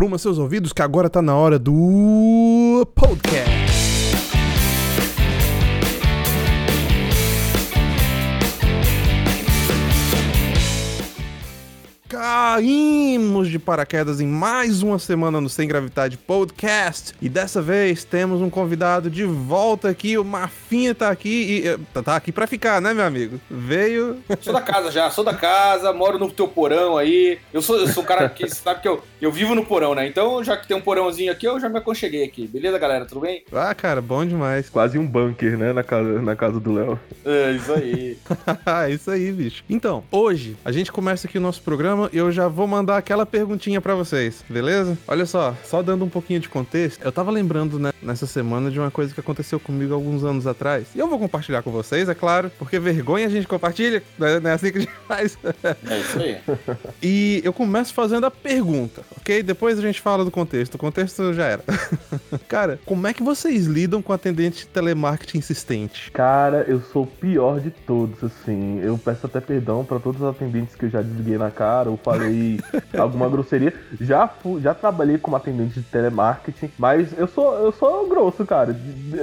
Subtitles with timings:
[0.00, 3.79] Apruma seus ouvidos que agora tá na hora do podcast.
[12.54, 18.40] Caímos de paraquedas em mais uma semana no Sem Gravidade Podcast e dessa vez temos
[18.40, 20.18] um convidado de volta aqui.
[20.18, 21.28] O Mafinha tá aqui
[21.62, 23.40] e eh, tá- tá aqui pra ficar, né, meu amigo?
[23.48, 24.18] Veio.
[24.40, 27.38] Sou da casa já, sou da casa, moro no teu porão aí.
[27.52, 30.08] Eu sou, eu sou um cara que sabe que eu, eu vivo no porão, né?
[30.08, 32.48] Então, já que tem um porãozinho aqui, eu já me aconcheguei aqui.
[32.48, 33.06] Beleza, galera?
[33.06, 33.44] Tudo bem?
[33.52, 34.68] Ah, cara, bom demais.
[34.68, 36.98] Quase um bunker, né, na casa, na casa do Léo.
[37.24, 38.18] É, isso aí.
[38.92, 39.62] Isso aí, bicho.
[39.70, 43.26] Então, hoje a gente começa aqui o nosso programa e eu já vou mandar aquela
[43.26, 44.96] perguntinha pra vocês, beleza?
[45.06, 48.78] Olha só, só dando um pouquinho de contexto, eu tava lembrando, né, nessa semana de
[48.78, 50.88] uma coisa que aconteceu comigo alguns anos atrás.
[50.94, 54.40] E eu vou compartilhar com vocês, é claro, porque vergonha a gente compartilha, né?
[54.40, 55.38] não é assim que a gente faz.
[55.88, 56.38] É isso aí.
[57.02, 59.42] E eu começo fazendo a pergunta, ok?
[59.42, 60.74] Depois a gente fala do contexto.
[60.74, 61.62] O contexto já era.
[62.48, 66.10] Cara, como é que vocês lidam com atendente de telemarketing insistente?
[66.12, 68.80] Cara, eu sou o pior de todos, assim.
[68.82, 71.96] Eu peço até perdão pra todos os atendentes que eu já desliguei na cara ou
[71.96, 72.29] falei
[72.98, 73.72] alguma grosseria.
[74.00, 78.72] Já fui, já trabalhei como atendente de telemarketing, mas eu sou eu sou grosso, cara.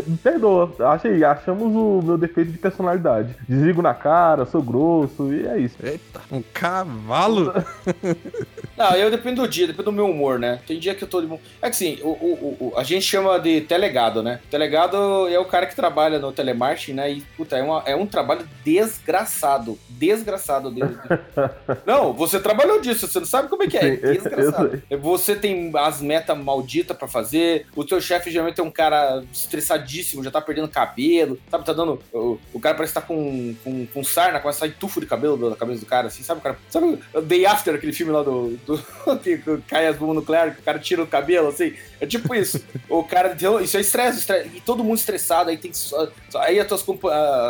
[0.07, 0.73] Me perdoa.
[0.91, 3.35] Achei, achamos o meu defeito de personalidade.
[3.47, 5.75] Desligo na cara, sou grosso e é isso.
[5.83, 7.53] Eita, um cavalo?
[8.77, 10.59] Não, eu dependo do dia, depende do meu humor, né?
[10.67, 11.39] Tem dia que eu tô de bom.
[11.61, 14.39] É que assim, o, o, o- a gente chama de telegado, né?
[14.51, 17.11] Telegado é o cara que trabalha no telemarketing, né?
[17.11, 19.77] E, puta, é, uma- é um trabalho desgraçado.
[19.89, 20.71] Desgraçado.
[20.71, 20.81] de-
[21.85, 23.93] Não, você trabalhou disso, você não sabe como é que é.
[23.93, 24.83] É Sim, desgraçado.
[25.01, 30.23] Você tem as metas malditas pra fazer, o teu chefe geralmente é um cara estressadíssimo,
[30.23, 31.65] já tá perdendo cabelo, sabe?
[31.65, 32.01] Tá dando.
[32.13, 35.05] O, o cara parece que tá com, com, com sarna, começa a sair tufo de
[35.05, 36.39] cabelo da cabeça do cara, assim, sabe?
[36.39, 38.57] O cara, sabe o Day After, aquele filme lá do.
[38.65, 38.77] do
[39.21, 39.37] que
[39.67, 41.73] cai as bombas nucleares, que o cara tira o cabelo, assim?
[41.99, 42.63] É tipo isso.
[42.89, 43.33] o cara.
[43.33, 45.77] então, Isso é estresse, estresse, e todo mundo estressado, aí tem que.
[45.77, 46.85] só- aí as tuas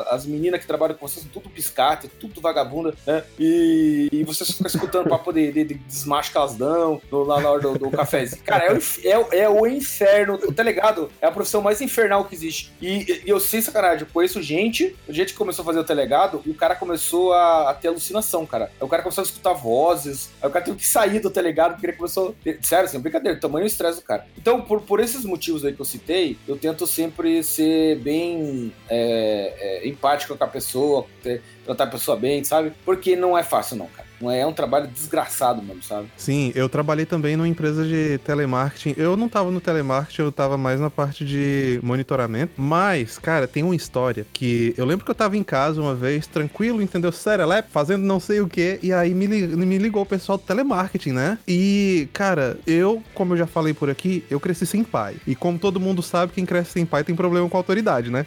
[0.09, 3.23] as meninas que trabalham com você são tudo piscate, tudo vagabunda, né?
[3.39, 6.31] E, e você só fica escutando papo de, de, de desmacho
[7.11, 7.89] lá na hora do, do.
[8.43, 10.47] Cara, é o, é, é o inferno, tá?
[11.21, 12.71] É a profissão mais infernal que existe.
[12.81, 16.41] E, e eu sei sacanagem, eu conheço gente, gente que começou a fazer o telegado
[16.45, 18.65] e o cara começou a, a ter alucinação, cara.
[18.79, 21.73] Aí o cara começou a escutar vozes, aí o cara teve que sair do telegado
[21.73, 22.35] porque ele começou.
[22.61, 24.25] Sério, assim, brincadeira, tamanho estresse do cara.
[24.37, 29.81] Então, por, por esses motivos aí que eu citei, eu tento sempre ser bem é,
[29.83, 32.73] é, empático com a pessoa, ter- tratar a pessoa bem, sabe?
[32.85, 34.06] Porque não é fácil, não, cara.
[34.21, 36.07] É, é um trabalho desgraçado mesmo, sabe?
[36.17, 38.95] Sim, eu trabalhei também numa empresa de telemarketing.
[38.97, 42.53] Eu não tava no telemarketing, eu tava mais na parte de monitoramento.
[42.57, 46.27] Mas, cara, tem uma história que eu lembro que eu tava em casa uma vez,
[46.27, 47.11] tranquilo, entendeu?
[47.11, 51.11] Serelepe, fazendo não sei o que, e aí me, me ligou o pessoal do telemarketing,
[51.11, 51.37] né?
[51.47, 55.15] E, cara, eu, como eu já falei por aqui, eu cresci sem pai.
[55.25, 58.25] E como todo mundo sabe, quem cresce sem pai tem problema com autoridade, né?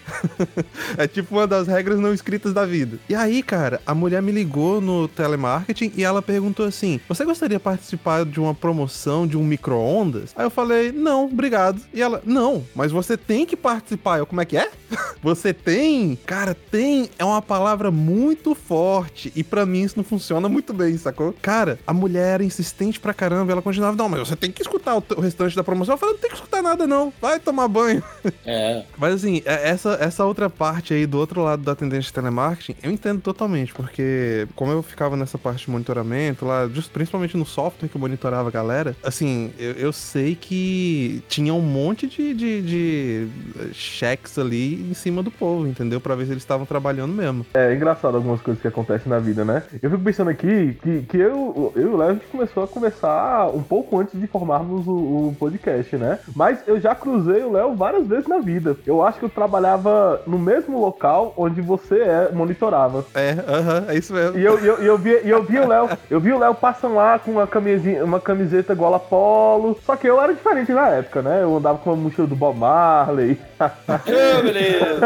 [0.97, 2.99] é tipo uma das regras não escritas da vida.
[3.09, 7.59] E aí, cara, a mulher me ligou no telemarketing e ela perguntou assim: Você gostaria
[7.59, 10.33] de participar de uma promoção de um micro-ondas?
[10.37, 11.81] Aí eu falei: Não, obrigado.
[11.95, 14.19] E ela: Não, mas você tem que participar.
[14.19, 14.71] Eu, como é que é?
[15.23, 16.19] Você tem?
[16.27, 19.31] Cara, tem é uma palavra muito forte.
[19.37, 21.35] E pra mim isso não funciona muito bem, sacou?
[21.43, 23.53] Cara, a mulher era insistente pra caramba.
[23.53, 25.95] Ela continuava: Não, mas você tem que escutar o, o restante da promoção.
[25.95, 27.13] Eu falei: Não tem que escutar nada, não.
[27.21, 28.03] Vai tomar banho.
[28.47, 28.85] É.
[28.97, 32.75] Mas assim, é- essa, essa outra parte aí do outro lado do atendente de telemarketing,
[32.83, 37.89] eu entendo totalmente, porque como eu ficava nessa parte monitoramento lá, just- principalmente no software
[37.89, 42.63] que eu monitorava a galera, assim, eu, eu sei que tinha um monte de, de,
[42.63, 43.27] de
[43.59, 46.01] eh, cheques ali em cima do povo, entendeu?
[46.01, 47.47] Pra ver se eles estavam trabalhando mesmo.
[47.55, 49.63] É engraçado algumas coisas que acontecem na vida, né?
[49.83, 52.69] Eu fico pensando aqui que, que eu, eu e o Léo a gente começou a
[52.69, 54.91] conversar um pouco antes de formarmos o,
[55.29, 56.19] o podcast, né?
[56.35, 58.77] Mas eu já cruzei o Léo várias vezes na vida.
[58.87, 63.05] Eu acho que eu trabalhava no mesmo local onde você é, monitorava.
[63.15, 64.39] É, aham, é isso mesmo.
[64.39, 66.95] E eu, eu, eu, vi, e eu vi o Léo, eu vi o Léo passando
[66.95, 69.79] lá com uma, camisinha, uma camiseta gola polo.
[69.85, 71.43] Só que eu era diferente na época, né?
[71.43, 75.01] Eu andava com uma mochila do Bob Marley, Ô, beleza.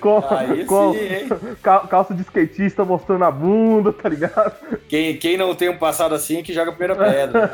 [0.00, 1.28] com, Aí com sim,
[1.88, 4.52] calça de skatista mostrando a bunda, tá ligado?
[4.88, 7.50] Quem, quem não tem um passado assim é que joga a primeira pedra.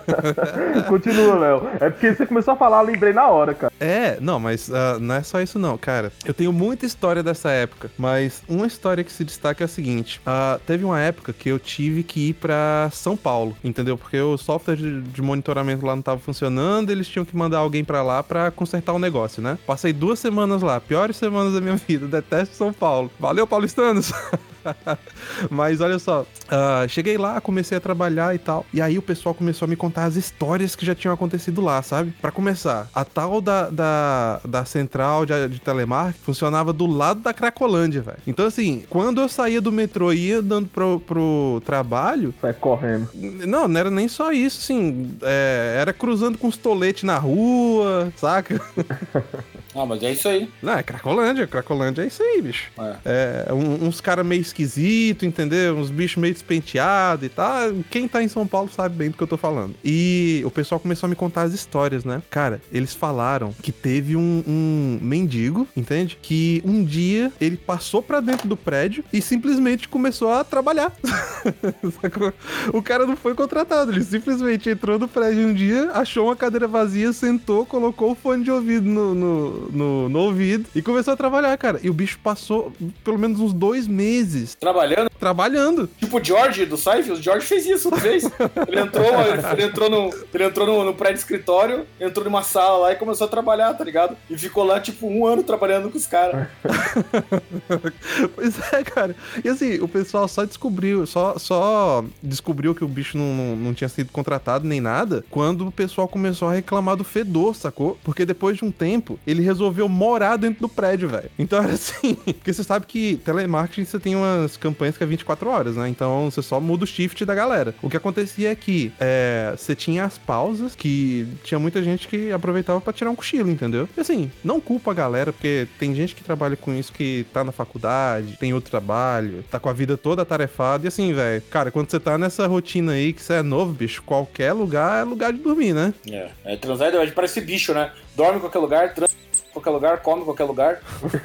[0.88, 1.68] Continua, Léo.
[1.80, 3.72] É porque você começou a falar, eu lembrei na hora, cara.
[3.80, 6.12] É, não, mas ah, não é só isso não, cara.
[6.24, 10.20] Eu tenho muita história dessa época, mas uma história que se destaca é a seguinte.
[10.26, 13.98] ah, teve uma época que eu tive que ir pra São Paulo, entendeu?
[13.98, 18.02] Porque o software de, monitoramento lá não tava funcionando, eles tinham que mandar alguém pra
[18.02, 19.58] lá pra consertar o negócio, né?
[19.66, 23.10] Passei duas semanas lá, piores semanas da minha vida, detesto São Paulo.
[23.20, 24.12] Valeu, paulistanos!
[25.50, 28.64] Mas olha só, uh, cheguei lá, comecei a trabalhar e tal.
[28.72, 31.82] E aí o pessoal começou a me contar as histórias que já tinham acontecido lá,
[31.82, 32.12] sabe?
[32.20, 37.32] Para começar, a tal da, da, da central de, de telemarketing funcionava do lado da
[37.32, 38.18] Cracolândia, velho.
[38.26, 42.32] Então, assim, quando eu saía do metrô e ia andando pro, pro trabalho.
[42.40, 43.08] Sai correndo.
[43.14, 45.14] Não, não era nem só isso, assim.
[45.20, 48.58] É, era cruzando com os toletes na rua, saca?
[49.74, 50.48] Ah, mas é isso aí.
[50.62, 51.46] Não, é Cracolândia.
[51.46, 52.70] Cracolândia é isso aí, bicho.
[53.04, 55.76] É, é um, uns caras meio esquisito, entendeu?
[55.76, 57.72] Uns bichos meio despenteados e tal.
[57.90, 59.74] Quem tá em São Paulo sabe bem do que eu tô falando.
[59.84, 62.22] E o pessoal começou a me contar as histórias, né?
[62.30, 66.18] Cara, eles falaram que teve um, um mendigo, entende?
[66.20, 70.92] Que um dia ele passou pra dentro do prédio e simplesmente começou a trabalhar.
[72.72, 76.68] o cara não foi contratado, ele simplesmente entrou no prédio um dia, achou uma cadeira
[76.68, 81.16] vazia, sentou, colocou o fone de ouvido no, no no, no, ouvido e começou a
[81.16, 81.78] trabalhar, cara.
[81.82, 82.72] E o bicho passou
[83.04, 84.54] pelo menos uns dois meses.
[84.54, 85.10] Trabalhando?
[85.18, 85.88] Trabalhando.
[85.98, 88.24] Tipo o George do Seinfeld, o George fez isso uma vez.
[88.68, 89.06] Ele entrou,
[89.52, 93.26] ele entrou, no, ele entrou no, no prédio escritório, entrou numa sala lá e começou
[93.26, 94.16] a trabalhar, tá ligado?
[94.28, 96.48] E ficou lá, tipo, um ano trabalhando com os caras.
[98.34, 99.14] pois é, cara.
[99.44, 103.74] E assim, o pessoal só descobriu, só, só descobriu que o bicho não, não, não
[103.74, 107.98] tinha sido contratado nem nada quando o pessoal começou a reclamar do fedor, sacou?
[108.02, 111.30] Porque depois de um tempo, ele resolveu morar dentro do prédio, velho.
[111.38, 112.14] Então era assim.
[112.24, 115.88] Porque você sabe que telemarketing você tem umas campanhas que é 24 horas, né?
[115.88, 117.74] Então você só muda o shift da galera.
[117.82, 122.32] O que acontecia é que é, você tinha as pausas que tinha muita gente que
[122.32, 123.88] aproveitava para tirar um cochilo, entendeu?
[123.96, 127.44] E assim, não culpa a galera, porque tem gente que trabalha com isso que tá
[127.44, 130.86] na faculdade, tem outro trabalho, tá com a vida toda tarefada.
[130.86, 134.02] E assim, velho, cara, quando você tá nessa rotina aí que você é novo, bicho,
[134.02, 135.92] qualquer lugar é lugar de dormir, né?
[136.10, 137.92] É, é transar parece bicho, né?
[138.16, 139.11] Dorme em qualquer lugar, transa
[139.52, 140.80] qualquer lugar, come em qualquer lugar.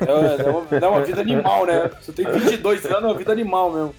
[0.07, 1.89] É, é, uma, é uma vida animal, né?
[2.01, 3.95] Você tem 22 anos, é uma vida animal mesmo.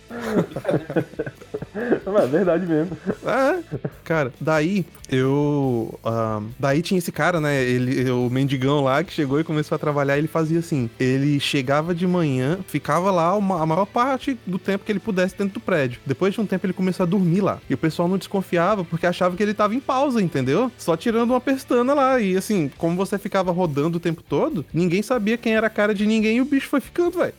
[1.74, 2.96] É verdade mesmo.
[3.24, 3.62] É,
[4.02, 5.98] cara, daí eu.
[6.04, 7.62] Uh, daí tinha esse cara, né?
[7.62, 10.18] Ele, o mendigão lá que chegou e começou a trabalhar.
[10.18, 14.84] Ele fazia assim: ele chegava de manhã, ficava lá uma, a maior parte do tempo
[14.84, 16.00] que ele pudesse dentro do prédio.
[16.04, 17.58] Depois de um tempo, ele começou a dormir lá.
[17.68, 20.72] E o pessoal não desconfiava porque achava que ele tava em pausa, entendeu?
[20.76, 22.20] Só tirando uma pestana lá.
[22.20, 25.94] E assim, como você ficava rodando o tempo todo, ninguém sabia quem era a cara
[25.94, 27.34] de ninguém e o bicho foi ficando, velho.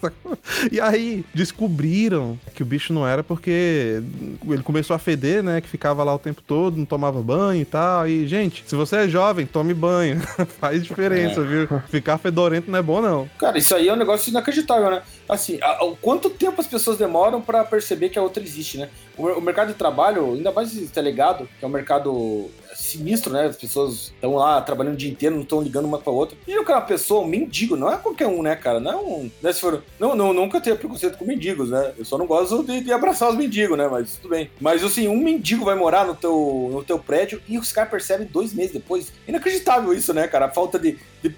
[0.70, 4.02] e aí descobriram que o bicho não era porque
[4.48, 5.60] ele começou a feder, né?
[5.60, 8.06] Que ficava lá o tempo todo, não tomava banho e tal.
[8.06, 10.20] E, gente, se você é jovem, tome banho.
[10.60, 11.44] Faz diferença, é.
[11.44, 11.68] viu?
[11.88, 13.28] Ficar fedorento não é bom, não.
[13.38, 15.02] Cara, isso aí é um negócio inacreditável, né?
[15.28, 18.88] Assim, o quanto tempo as pessoas demoram para perceber que a outra existe, né?
[19.16, 23.46] O, o mercado de trabalho, ainda mais tá ligado, que é um mercado sinistro, né?
[23.46, 26.36] As pessoas estão lá trabalhando o dia inteiro, não estão ligando uma com a outra.
[26.46, 28.80] E o cara, pessoa, um mendigo, não é qualquer um, né, cara?
[28.80, 29.30] Não é um.
[29.40, 31.92] Né, se for, não, não, nunca tenho preconceito com mendigos, né?
[31.96, 33.88] Eu só não gosto de, de, abraçar os mendigos, né?
[33.88, 34.50] Mas tudo bem.
[34.60, 38.26] Mas assim, um mendigo vai morar no teu, no teu prédio e os caras percebem
[38.26, 39.12] dois meses depois.
[39.26, 40.46] Inacreditável isso, né, cara?
[40.46, 41.34] A falta de, de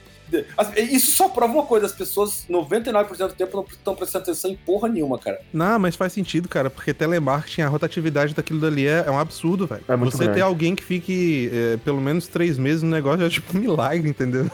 [0.77, 4.57] isso só prova uma coisa: as pessoas, 99% do tempo, não estão prestando atenção em
[4.57, 5.41] porra nenhuma, cara.
[5.53, 9.67] Não, mas faz sentido, cara, porque telemarketing, a rotatividade daquilo dali é, é um absurdo,
[9.67, 9.83] velho.
[9.87, 10.35] É Você grande.
[10.35, 14.09] ter alguém que fique é, pelo menos três meses no negócio é tipo um milagre,
[14.09, 14.51] entendeu?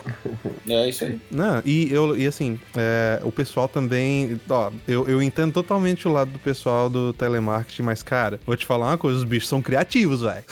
[0.69, 1.21] É isso aí.
[1.31, 4.41] Não, e, eu, e assim, é, o pessoal também.
[4.49, 8.67] Ó, eu, eu entendo totalmente o lado do pessoal do telemarketing, mas, cara, vou te
[8.67, 10.45] falar uma coisa: os bichos são criativos, velho.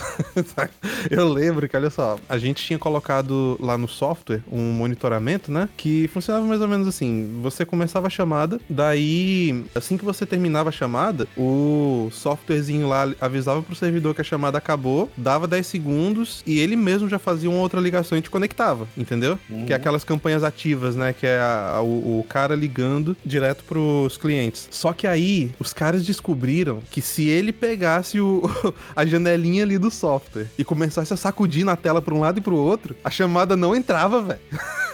[1.11, 5.53] eu lembro que, olha só, a gente tinha colocado lá no software um monitoramento monitoramento,
[5.53, 5.69] né?
[5.77, 10.69] Que funcionava mais ou menos assim: você começava a chamada, daí, assim que você terminava
[10.69, 16.43] a chamada, o softwarezinho lá avisava pro servidor que a chamada acabou, dava 10 segundos
[16.47, 19.39] e ele mesmo já fazia uma outra ligação e te conectava, entendeu?
[19.51, 19.67] Uhum.
[19.67, 21.13] Que é aquelas campanhas ativas, né?
[21.13, 24.69] Que é a, a, o, o cara ligando direto pros clientes.
[24.71, 28.43] Só que aí, os caras descobriram que se ele pegasse o,
[28.95, 32.41] a janelinha ali do software e começasse a sacudir na tela pra um lado e
[32.41, 34.41] pro outro, a chamada não entrava, velho.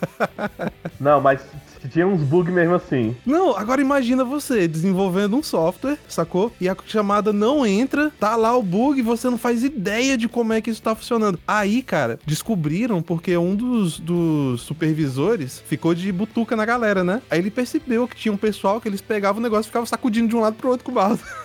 [1.01, 1.41] Não, mas
[1.89, 3.15] tinha uns bugs mesmo assim.
[3.27, 6.53] Não, agora imagina você desenvolvendo um software, sacou?
[6.61, 10.53] E a chamada não entra, tá lá o bug, você não faz ideia de como
[10.53, 11.39] é que isso tá funcionando.
[11.47, 17.21] Aí, cara, descobriram porque um dos, dos supervisores ficou de butuca na galera, né?
[17.31, 20.29] Aí ele percebeu que tinha um pessoal que eles pegavam o negócio e ficavam sacudindo
[20.29, 21.23] de um lado pro outro com o mouse.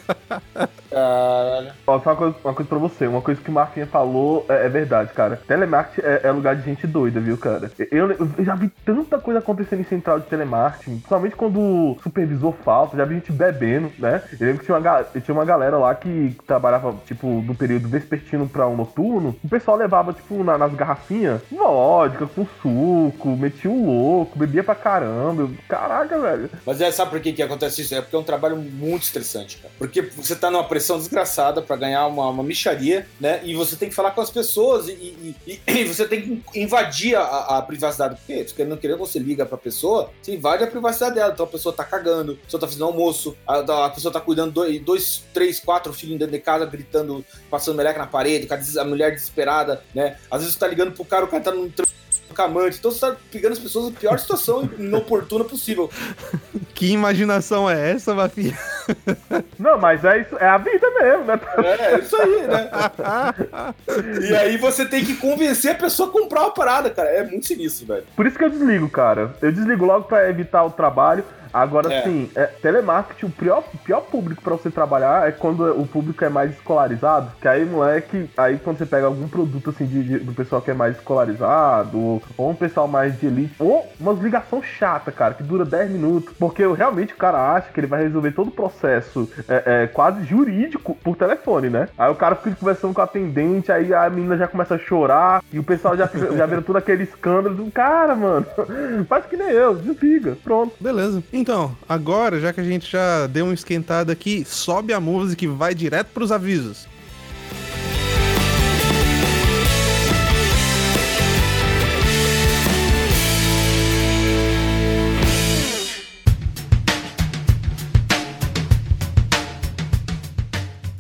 [0.90, 1.72] Caralho.
[1.86, 4.66] Ó, só uma coisa, uma coisa pra você, uma coisa que o Marquinha falou é,
[4.66, 5.40] é verdade, cara.
[5.48, 7.72] Telemarketing é, é, lugar de gente doida, viu, cara?
[7.92, 12.54] Eu, eu, já vi tanta coisa acontecendo em central de telemarketing principalmente quando o supervisor
[12.64, 14.22] falta, já vi gente bebendo, né?
[14.40, 18.48] Eu lembro que tinha uma, tinha uma galera lá que trabalhava, tipo, do período vespertino
[18.48, 23.86] pra um noturno, o pessoal levava, tipo, na, nas garrafinhas, vodka, com suco, metia um
[23.86, 25.50] louco, bebia pra caramba.
[25.68, 26.50] Caraca, velho.
[26.66, 27.94] Mas é, sabe por que, que acontece isso?
[27.94, 29.74] É porque é um trabalho muito estressante, cara.
[29.78, 33.42] Porque você tá numa pressão desgraçada pra ganhar uma, uma micharia, né?
[33.44, 36.60] E você tem que falar com as pessoas e, e, e, e você tem que
[36.60, 38.16] invadir a, a privacidade.
[38.16, 41.34] Porque, querendo não querer, você liga pra pessoa, você invade a privacidade dela.
[41.34, 44.52] Então a pessoa tá cagando, a pessoa tá fazendo almoço, a, a pessoa tá cuidando
[44.52, 49.12] dois, dois, três, quatro filhos dentro de casa, gritando, passando meleca na parede, a mulher
[49.12, 50.18] desesperada, né?
[50.30, 51.70] Às vezes você tá ligando pro cara, o cara tá num
[52.34, 52.78] camante.
[52.78, 55.90] Então você tá pegando as pessoas na pior situação inoportuna possível.
[56.80, 58.58] Que imaginação é essa, Mafia?
[59.60, 61.40] Não, mas é isso, é a vida mesmo, né?
[61.58, 62.72] É, é isso aí, né?
[64.30, 67.10] e aí você tem que convencer a pessoa a comprar uma parada, cara.
[67.10, 68.06] É muito sinistro, velho.
[68.16, 69.34] Por isso que eu desligo, cara.
[69.42, 71.26] Eu desligo logo para evitar o trabalho.
[71.54, 72.04] Agora é.
[72.04, 76.30] sim, é, telemarketing, o pior, pior público para você trabalhar é quando o público é
[76.30, 77.32] mais escolarizado.
[77.42, 80.72] Que aí, moleque, aí quando você pega algum produto assim de, de, do pessoal que
[80.72, 85.34] é mais escolarizado, ou, ou, um pessoal mais de elite, ou uma ligação chata, cara,
[85.34, 86.34] que dura 10 minutos.
[86.38, 90.24] Porque realmente o cara acha que ele vai resolver todo o processo é, é, quase
[90.24, 91.90] jurídico por telefone, né?
[91.98, 95.44] Aí o cara fica conversando com a atendente, aí a menina já começa a chorar,
[95.52, 98.46] e o pessoal já, já vira todo aquele escândalo do cara, mano.
[99.08, 100.76] Faz que nem eu, desliga, pronto.
[100.80, 101.24] Beleza.
[101.40, 105.48] Então, agora, já que a gente já deu um esquentado aqui, sobe a música e
[105.48, 106.86] vai direto pros avisos.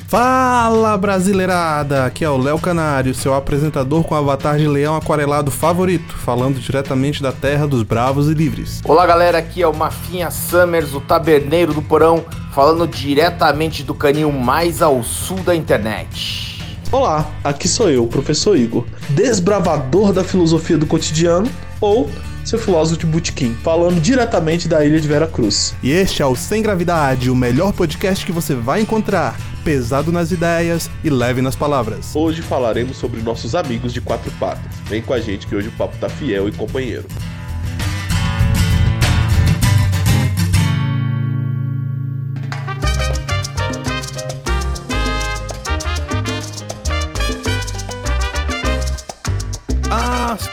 [0.09, 2.03] Fala brasileirada!
[2.03, 7.21] Aqui é o Léo Canário, seu apresentador com avatar de leão aquarelado favorito, falando diretamente
[7.21, 8.81] da terra dos bravos e livres.
[8.85, 14.31] Olá galera, aqui é o Mafinha Summers, o taberneiro do porão, falando diretamente do canil
[14.31, 16.59] mais ao sul da internet.
[16.91, 21.47] Olá, aqui sou eu, professor Igor, desbravador da filosofia do cotidiano,
[21.79, 22.09] ou
[22.49, 25.75] seu filósofo de Butiquim, falando diretamente da ilha de Vera Cruz.
[25.83, 30.31] E este é o Sem Gravidade, o melhor podcast que você vai encontrar pesado nas
[30.31, 32.15] ideias e leve nas palavras.
[32.15, 34.73] Hoje falaremos sobre nossos amigos de quatro patas.
[34.85, 37.05] Vem com a gente que hoje o papo tá fiel e companheiro.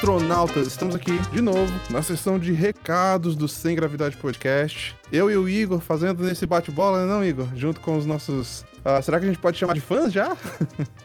[0.06, 4.94] Astronautas, estamos aqui de novo na sessão de recados do Sem Gravidade Podcast.
[5.10, 7.48] Eu e o Igor fazendo nesse bate-bola, né, não, Igor?
[7.56, 10.36] Junto com os nossos Uh, será que a gente pode chamar de fãs já?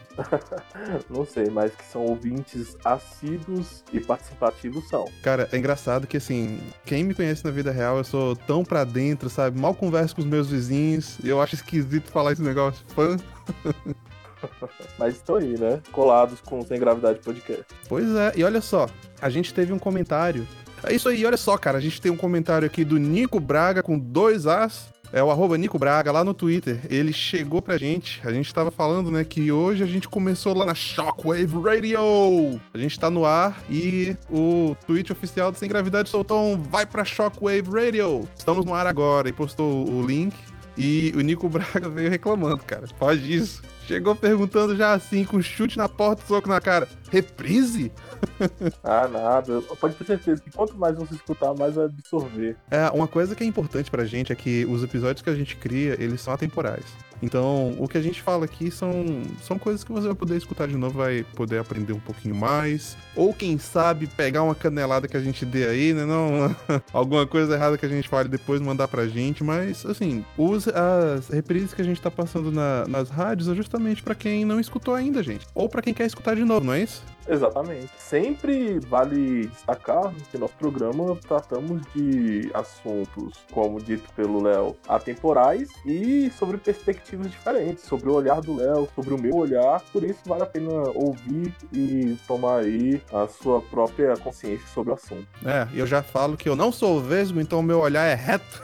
[1.10, 5.04] Não sei, mas que são ouvintes assíduos e participativos são.
[5.20, 8.84] Cara, é engraçado que assim, quem me conhece na vida real, eu sou tão pra
[8.84, 9.58] dentro, sabe?
[9.58, 12.84] Mal converso com os meus vizinhos e eu acho esquisito falar esse negócio.
[12.94, 13.16] Fã.
[14.98, 15.80] Mas estão aí, né?
[15.92, 17.64] Colados com Sem Gravidade Podcast.
[17.88, 18.88] Pois é, e olha só,
[19.20, 20.46] a gente teve um comentário.
[20.84, 23.82] É isso aí, olha só, cara, a gente tem um comentário aqui do Nico Braga
[23.82, 26.80] com dois As é o arroba Nico Braga lá no Twitter.
[26.88, 28.20] Ele chegou pra gente.
[28.24, 32.58] A gente tava falando, né, que hoje a gente começou lá na Shockwave Radio.
[32.72, 36.86] A gente tá no ar e o tweet oficial do Sem Gravidade soltou um vai
[36.86, 38.26] pra Shockwave Radio.
[38.36, 40.34] Estamos no ar agora e postou o link.
[40.78, 42.86] E o Nico Braga veio reclamando, cara.
[42.98, 43.60] Pode isso.
[43.86, 46.88] Chegou perguntando já assim, com chute na porta, soco na cara.
[47.10, 47.92] Reprise?
[48.82, 49.60] ah, nada.
[49.80, 52.56] Pode ter certeza que quanto mais você escutar, mais vai absorver.
[52.70, 55.56] É, uma coisa que é importante pra gente é que os episódios que a gente
[55.56, 56.84] cria, eles são atemporais.
[57.22, 58.92] Então, o que a gente fala aqui são,
[59.40, 62.96] são coisas que você vai poder escutar de novo, vai poder aprender um pouquinho mais.
[63.14, 66.04] Ou quem sabe pegar uma canelada que a gente dê aí, né?
[66.04, 66.54] Não,
[66.92, 69.44] alguma coisa errada que a gente fale depois mandar pra gente.
[69.44, 74.02] Mas, assim, use as reprises que a gente tá passando na, nas rádios é justamente
[74.02, 75.46] para quem não escutou ainda, gente.
[75.54, 77.04] Ou para quem quer escutar de novo, não é isso?
[77.28, 77.90] Exatamente.
[77.96, 86.30] Sempre vale destacar que nosso programa tratamos de assuntos, como dito pelo Léo, atemporais e
[86.30, 89.80] sobre perspectivas diferentes, sobre o olhar do Léo, sobre o meu olhar.
[89.92, 94.94] Por isso vale a pena ouvir e tomar aí a sua própria consciência sobre o
[94.94, 95.26] assunto.
[95.44, 98.62] É, eu já falo que eu não sou vesgo, então o meu olhar é reto.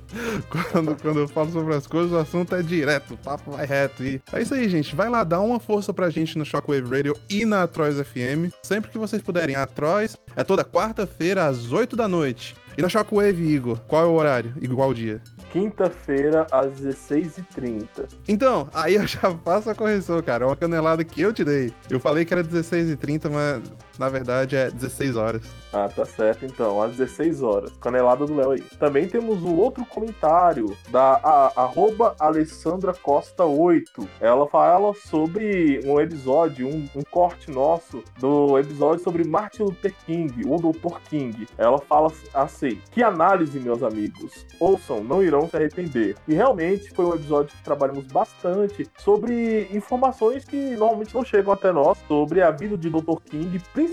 [0.72, 4.04] quando, quando eu falo sobre as coisas, o assunto é direto, o papo vai reto.
[4.04, 4.94] E é isso aí, gente.
[4.94, 8.52] Vai lá, dá uma força pra gente no Shockwave Radio e na Trois FM.
[8.62, 9.56] Sempre que vocês puderem.
[9.56, 12.54] A Trois é toda quarta-feira às 8 da noite.
[12.78, 15.22] E na Shockwave, Igor, qual é o horário qual o dia?
[15.56, 17.86] Quinta-feira às 16h30.
[18.28, 20.44] Então, aí eu já faço a correção, cara.
[20.44, 21.72] É uma canelada que eu te dei.
[21.88, 23.62] Eu falei que era 16h30, mas
[23.98, 25.42] Na verdade é 16 horas.
[25.72, 27.72] Ah, tá certo então, às 16 horas.
[27.80, 28.62] Canelada do Léo aí.
[28.78, 34.08] Também temos um outro comentário da a, arroba Alessandra Costa 8.
[34.20, 40.42] Ela fala sobre um episódio, um, um corte nosso do episódio sobre Martin Luther King,
[40.46, 40.98] o Dr.
[41.08, 41.46] King.
[41.58, 44.46] Ela fala assim: que análise, meus amigos.
[44.60, 46.16] Ouçam, não irão se arrepender.
[46.28, 51.72] E realmente foi um episódio que trabalhamos bastante sobre informações que normalmente não chegam até
[51.72, 53.20] nós sobre a vida de Dr.
[53.24, 53.85] King, principalmente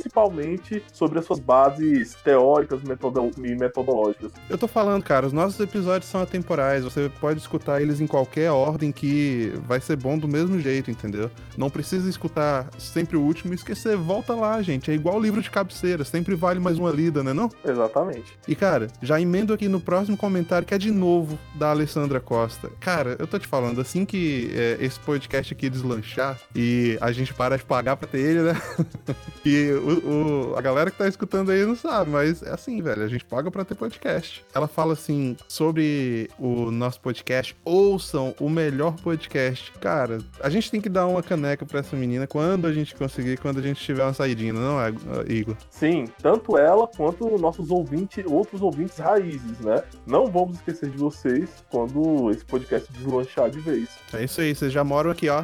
[0.92, 4.32] sobre as suas bases teóricas metodo e metodológicas.
[4.50, 6.84] Eu tô falando, cara, os nossos episódios são atemporais.
[6.84, 11.30] Você pode escutar eles em qualquer ordem que vai ser bom do mesmo jeito, entendeu?
[11.58, 13.96] Não precisa escutar sempre o último e esquecer.
[13.98, 14.92] Volta lá, gente.
[14.92, 16.04] É igual o livro de cabeceira.
[16.04, 17.50] Sempre vale mais uma lida, né não?
[17.64, 18.38] Exatamente.
[18.48, 22.70] E, cara, já emendo aqui no próximo comentário, que é de novo da Alessandra Costa.
[22.80, 27.34] Cara, eu tô te falando, assim que é, esse podcast aqui deslanchar e a gente
[27.34, 28.54] parar de pagar pra ter ele, né?
[29.46, 33.04] e o, o, a galera que tá escutando aí não sabe, mas é assim, velho.
[33.04, 34.44] A gente paga pra ter podcast.
[34.54, 37.56] Ela fala assim sobre o nosso podcast.
[37.63, 39.72] Ouçam o melhor podcast.
[39.74, 43.38] Cara, a gente tem que dar uma caneca pra essa menina quando a gente conseguir,
[43.38, 44.94] quando a gente tiver uma saidinha, não é,
[45.28, 45.56] Igor?
[45.70, 49.84] Sim, tanto ela quanto nossos ouvintes, outros ouvintes raízes, né?
[50.06, 53.90] Não vamos esquecer de vocês quando esse podcast deslanchar de vez.
[54.13, 55.44] É isso aí, vocês já moram aqui, ó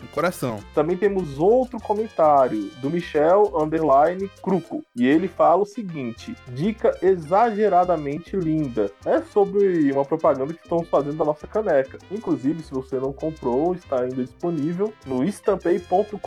[0.00, 0.58] no coração.
[0.74, 4.82] Também temos outro comentário do Michel Underline Cruco.
[4.96, 8.90] E ele fala o seguinte: dica exageradamente linda.
[9.04, 11.98] É sobre uma propaganda que estamos fazendo da nossa caneca.
[12.10, 16.18] Inclusive, se você não comprou, está ainda disponível no estampei.com.br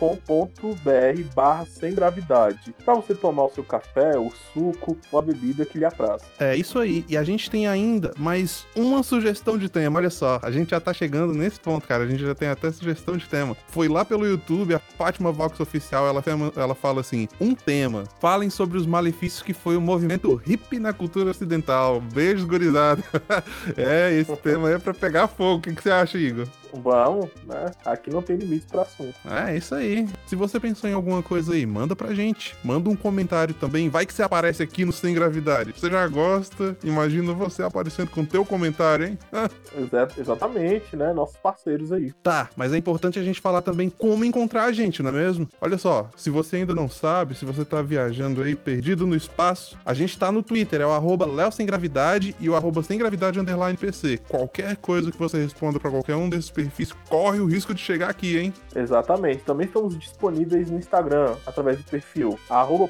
[1.34, 2.74] barra sem gravidade.
[2.84, 6.22] Para você tomar o seu café, o suco ou a bebida que lhe apraz.
[6.38, 7.04] É isso aí.
[7.08, 9.98] E a gente tem ainda mais uma sugestão de tema.
[9.98, 12.04] Olha só, a gente já tá chegando nesse ponto, cara.
[12.04, 15.58] A gente já tem até sugestão de tema foi lá pelo YouTube, a Fátima Vox
[15.58, 16.22] Oficial, ela,
[16.56, 18.04] ela fala assim: um tema.
[18.20, 22.00] Falem sobre os malefícios que foi o movimento hippie na cultura ocidental.
[22.00, 23.02] Beijos, gurizada.
[23.76, 25.58] é, esse tema é pra pegar fogo.
[25.58, 26.46] O que, que você acha, Igor?
[26.82, 27.70] Vamos, né?
[27.84, 29.14] Aqui não tem limite para assunto.
[29.30, 30.08] É, isso aí.
[30.26, 32.56] Se você pensou em alguma coisa aí, manda pra gente.
[32.64, 33.88] Manda um comentário também.
[33.88, 35.72] Vai que você aparece aqui no Sem Gravidade.
[35.72, 39.18] Você já gosta, imagina você aparecendo com teu comentário, hein?
[40.18, 41.12] Exatamente, né?
[41.12, 42.12] Nossos parceiros aí.
[42.22, 45.48] Tá, mas é importante a gente falar também como encontrar a gente, não é mesmo?
[45.60, 49.76] Olha só, se você ainda não sabe, se você tá viajando aí, perdido no espaço,
[49.84, 52.98] a gente tá no Twitter, é o arroba Léo Sem Gravidade e o arroba Sem
[52.98, 54.18] Gravidade Underline PC.
[54.28, 58.10] Qualquer coisa que você responda para qualquer um desses perfis corre o risco de chegar
[58.10, 58.54] aqui, hein?
[58.74, 59.44] Exatamente.
[59.44, 62.88] Também estamos disponíveis no Instagram, através do perfil arroba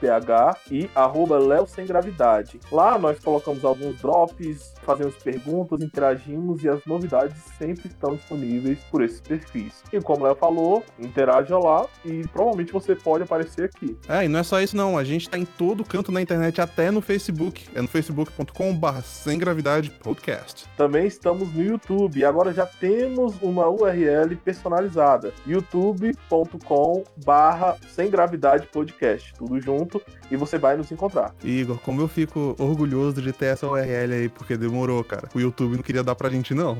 [0.00, 2.60] PH e arroba Léo Sem Gravidade.
[2.70, 9.02] Lá nós colocamos alguns drops, fazemos perguntas, interagimos e as novidades sempre estão disponíveis por
[9.02, 9.82] esses perfis.
[9.92, 13.96] E como o Léo falou, interaja lá e provavelmente você pode aparecer aqui.
[14.08, 16.60] É, e não é só isso não, a gente tá em todo canto na internet,
[16.60, 17.66] até no Facebook.
[17.74, 20.66] É no facebook.com.br sem gravidade podcast.
[20.76, 28.66] Também estamos no YouTube e agora já temos uma URL personalizada, youtube.com barra sem gravidade
[28.66, 31.34] podcast, tudo junto, e você vai nos encontrar.
[31.44, 35.28] Igor, como eu fico orgulhoso de ter essa URL aí, porque demorou, cara.
[35.34, 36.76] O YouTube não queria dar pra gente, não.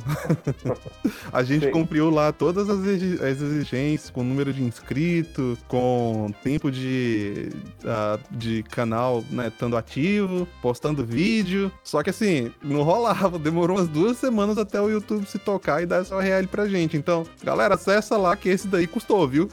[1.33, 1.71] a gente Sim.
[1.71, 7.51] cumpriu lá todas as exigências, com número de inscritos, com tempo de,
[7.85, 11.71] uh, de canal, né, estando ativo, postando vídeo.
[11.85, 15.87] Só que assim, não rolava, demorou umas duas semanas até o YouTube se tocar e
[15.87, 16.97] dar essa URL pra gente.
[16.97, 19.51] Então, galera, acessa lá que esse daí custou, viu?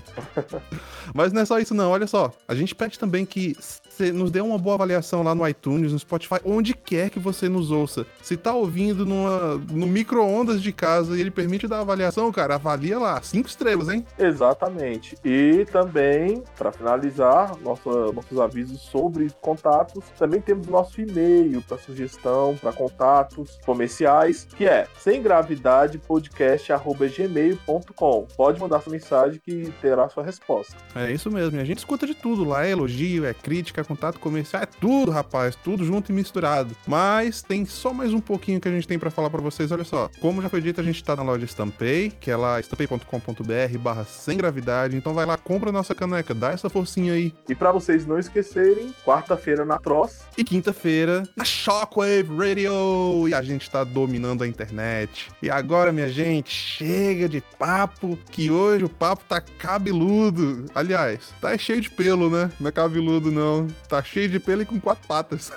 [1.14, 2.32] Mas não é só isso não, olha só.
[2.46, 3.56] A gente pede também que
[3.98, 7.48] você nos dê uma boa avaliação lá no iTunes, no Spotify, onde quer que você
[7.48, 8.06] nos ouça.
[8.22, 12.96] Se tá ouvindo numa, no micro-ondas de casa e ele permite dar avaliação, cara, avalia
[12.98, 13.20] lá.
[13.22, 14.06] Cinco estrelas, hein?
[14.18, 15.16] Exatamente.
[15.24, 22.56] E também, para finalizar, nossa, nossos avisos sobre contatos, também temos nosso e-mail para sugestão,
[22.60, 28.28] para contatos comerciais, que é sem gravidade podcast@gmail.com.
[28.36, 30.76] Pode mandar sua mensagem que terá sua resposta.
[30.94, 31.60] É isso mesmo.
[31.60, 35.56] A gente escuta de tudo lá, é elogio, é crítica, contato comercial, é tudo, rapaz,
[35.56, 36.76] tudo junto e misturado.
[36.86, 39.84] Mas tem só mais um pouquinho que a gente tem para falar para vocês, olha
[39.84, 40.10] só.
[40.20, 44.04] Como já foi dito, a gente tá na loja Stampay, que é lá estampay.com.br barra
[44.04, 44.96] sem gravidade.
[44.96, 47.32] Então vai lá, compra a nossa caneca, dá essa forcinha aí.
[47.48, 50.20] E para vocês não esquecerem, quarta-feira na Tross.
[50.36, 53.28] E quinta-feira na Shockwave Radio.
[53.28, 55.30] E a gente tá dominando a internet.
[55.42, 60.66] E agora, minha gente, chega de papo, que hoje o papo tá cabeludo.
[60.74, 62.50] Aliás, tá cheio de pelo, né?
[62.60, 65.52] Não é cabeludo, não tá cheio de pelo e com quatro patas.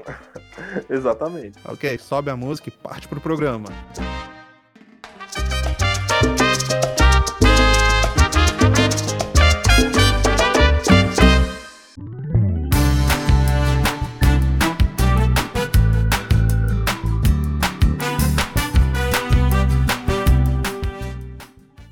[0.88, 1.58] Exatamente.
[1.64, 3.68] Ok, sobe a música e parte pro programa.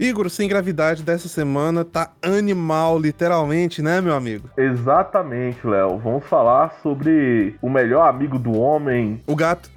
[0.07, 4.49] Igor sem gravidade dessa semana tá animal, literalmente, né, meu amigo?
[4.57, 5.99] Exatamente, Léo.
[5.99, 9.23] Vamos falar sobre o melhor amigo do homem.
[9.27, 9.69] O gato.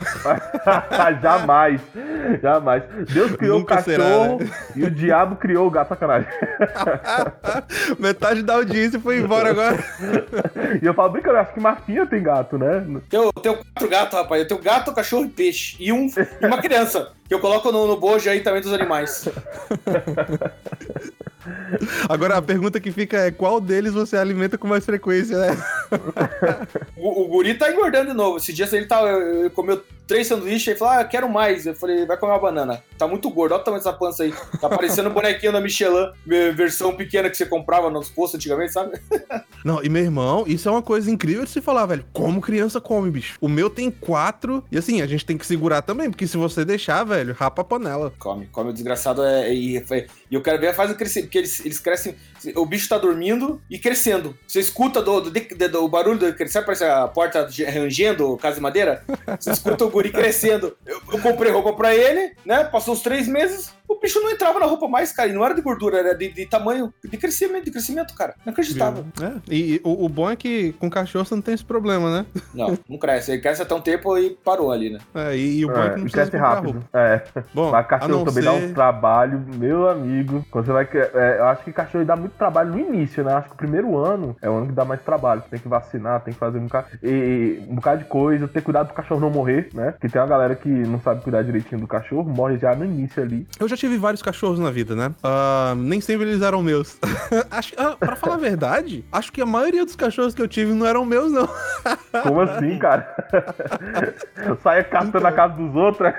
[1.22, 1.82] jamais.
[2.42, 2.84] Jamais.
[3.12, 4.52] Deus criou Nunca o cachorro será, né?
[4.76, 6.30] e o diabo criou o gato sacanagem.
[7.98, 9.84] Metade da audiência foi embora agora.
[10.82, 12.86] E eu falo, brincando, eu acho que Marquinha tem gato, né?
[13.12, 14.42] Eu tenho quatro gatos, rapaz.
[14.42, 15.76] Eu tenho gato, cachorro e peixe.
[15.80, 16.08] E, um,
[16.42, 17.12] e uma criança.
[17.30, 19.30] Que eu coloco no, no bojo aí também dos animais.
[22.10, 25.50] Agora a pergunta que fica é qual deles você alimenta com mais frequência, né?
[26.98, 28.38] O, o guri tá engordando de novo.
[28.38, 31.66] Esse dia ele tá, ele comeu três sanduíches e falou: Ah, eu quero mais.
[31.68, 32.84] Eu falei: Vai comer uma banana.
[32.98, 33.54] Tá muito gordo.
[33.54, 34.34] Olha o tamanho dessa pança aí.
[34.60, 36.12] Tá parecendo o bonequinho da Michelin,
[36.56, 39.00] versão pequena que você comprava nos postos antigamente, sabe?
[39.64, 42.04] Não, e meu irmão, isso é uma coisa incrível de se falar, velho.
[42.12, 43.38] Como criança come, bicho.
[43.40, 44.64] O meu tem quatro.
[44.72, 47.66] E assim, a gente tem que segurar também, porque se você deixar, velho, rapa a
[47.66, 48.12] panela.
[48.18, 49.24] Come, come o desgraçado.
[49.24, 52.16] É, e, foi- e eu quero ver a fase crescer, porque eles, eles crescem.
[52.56, 54.38] O bicho tá dormindo e crescendo.
[54.48, 58.62] Você escuta do, do, do- do barulho do crescer, parece a porta rangendo, casa de
[58.62, 59.04] madeira.
[59.40, 60.76] Você escuta o guri crescendo.
[60.86, 62.64] Eu, eu comprei roupa pra ele, né?
[62.64, 65.30] Passou uns três meses, o bicho não entrava na roupa mais, cara.
[65.30, 68.36] E não era de gordura, era de, de tamanho, de crescimento, de crescimento, cara.
[68.46, 69.04] Não acreditava.
[69.22, 72.10] É, e, e o, o bom é que com cachorro você não tem esse problema,
[72.20, 72.26] né?
[72.54, 73.32] Não, não cresce.
[73.32, 75.00] Ele cresce até um tempo e parou ali, né?
[75.16, 76.72] É, e, e o bom é, É, que não cresce rápido.
[76.74, 76.90] roupa.
[76.94, 77.22] É.
[77.54, 80.46] Bom, Mas a cachorro também dá ser- um trabalho, meu amigo.
[80.52, 80.88] Quando você vai.
[80.94, 83.34] é, eu acho que cachorro dá muito trabalho no início, né?
[83.34, 85.42] Acho que o primeiro ano é o ano que dá mais trabalho.
[85.42, 88.62] Você tem que vacinar, tem que fazer um bocado, e, um bocado de coisa, ter
[88.62, 89.92] cuidado pro cachorro não morrer, né?
[89.92, 93.22] Porque tem uma galera que não sabe cuidar direitinho do cachorro, morre já no início
[93.22, 93.48] ali.
[93.60, 95.12] Eu já tive vários cachorros na vida, né?
[95.24, 96.98] Ah, nem sempre eles eram meus.
[97.50, 100.74] acho, ah, pra falar a verdade, acho que a maioria dos cachorros que eu tive
[100.74, 101.48] não eram meus, não.
[102.24, 103.08] Como assim, cara?
[104.64, 106.12] Saia caçando a casa dos outros.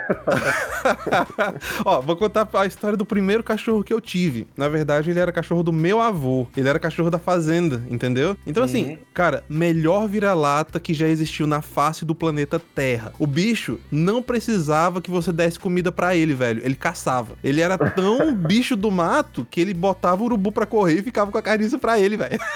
[1.84, 4.46] Ó, vou contar a história do primeiro cachorro que eu tive.
[4.56, 6.46] Na verdade, ele era cachorro do meu avô.
[6.56, 8.36] Ele era cachorro da fazenda, entendeu?
[8.46, 8.98] Então, assim, Uhum.
[9.12, 13.12] cara, melhor vira-lata que já existiu na face do planeta Terra.
[13.18, 16.62] O bicho não precisava que você desse comida pra ele, velho.
[16.64, 17.34] Ele caçava.
[17.42, 21.32] Ele era tão bicho do mato que ele botava o urubu pra correr e ficava
[21.32, 22.38] com a carniça pra ele, velho.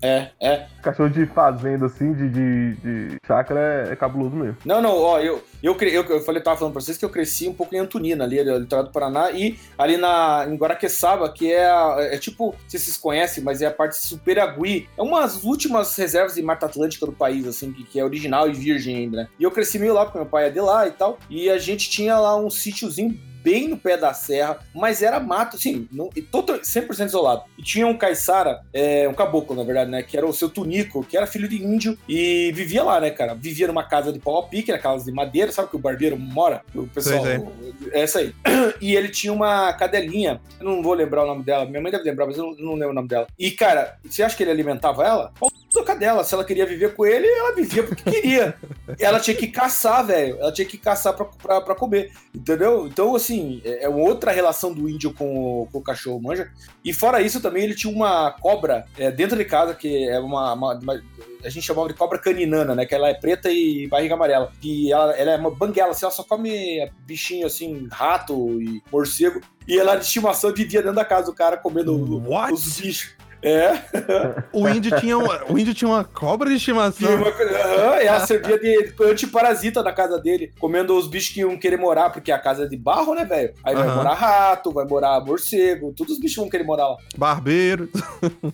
[0.00, 0.66] É, é.
[0.82, 4.56] Cachorro de fazenda, assim, de, de, de chácara é, é cabuloso mesmo.
[4.64, 7.10] Não, não, ó, eu, eu, cre- eu, eu falei, tava falando pra vocês que eu
[7.10, 10.54] cresci um pouco em Antonina, ali, ali no litoral do Paraná, e ali na, em
[10.56, 13.92] Guaraqueçaba, que é, a- é tipo, não sei se vocês conhecem, mas é a parte
[13.98, 14.88] de Superagui.
[14.96, 18.48] É uma das últimas reservas de Mata Atlântica do país, assim, que, que é original
[18.48, 19.28] e virgem ainda, né?
[19.38, 21.58] E eu cresci meio lá, porque meu pai é de lá e tal, e a
[21.58, 26.10] gente tinha lá um sítiozinho bem no pé da serra, mas era mato, assim, não,
[26.14, 27.42] e total, 100% isolado.
[27.56, 31.04] E tinha um caiçara, é, um caboclo, na verdade, né, que era o seu Tunico,
[31.04, 33.34] que era filho de índio e vivia lá, né, cara?
[33.34, 36.18] Vivia numa casa de pau a pique, na casa de madeira, sabe que o barbeiro
[36.18, 36.62] mora?
[36.74, 37.40] O pessoal, Sei,
[37.92, 38.34] é essa aí.
[38.80, 42.04] E ele tinha uma cadelinha, eu não vou lembrar o nome dela, minha mãe deve
[42.04, 43.26] lembrar, mas eu não, não lembro o nome dela.
[43.38, 45.32] E, cara, você acha que ele alimentava ela?
[45.78, 48.54] Pau da cadela, se ela queria viver com ele, ela vivia porque queria.
[48.98, 52.86] ela tinha que caçar, velho, ela tinha que caçar pra, pra, pra comer, entendeu?
[52.86, 56.50] Então, assim, é é outra relação do índio com, o- com o cachorro, manja?
[56.84, 60.52] E fora isso, também ele tinha uma cobra é, dentro de casa, que é uma,
[60.52, 61.02] uma- uma-
[61.44, 62.84] A gente chamava de cobra caninana, né?
[62.84, 64.50] Que ela é preta e barriga amarela.
[64.62, 69.40] E ela, ela é uma banguela, assim, ela só come bichinho assim, rato e morcego.
[69.66, 71.94] E ela de estimação vivia dentro da casa do cara comendo
[72.28, 72.52] What?
[72.52, 73.14] os bichos.
[73.42, 73.72] É,
[74.52, 77.14] O índio tinha uma, o índio tinha uma cobra de estimação.
[77.16, 77.28] uma
[78.02, 82.32] ela servia de antiparasita na casa dele, comendo os bichos que iam querer morar, porque
[82.32, 83.54] a casa é de barro, né, velho?
[83.62, 83.96] Aí vai Aham.
[83.96, 86.96] morar rato, vai morar morcego, todos os bichos vão querer morar lá.
[87.16, 87.88] Barbeiro.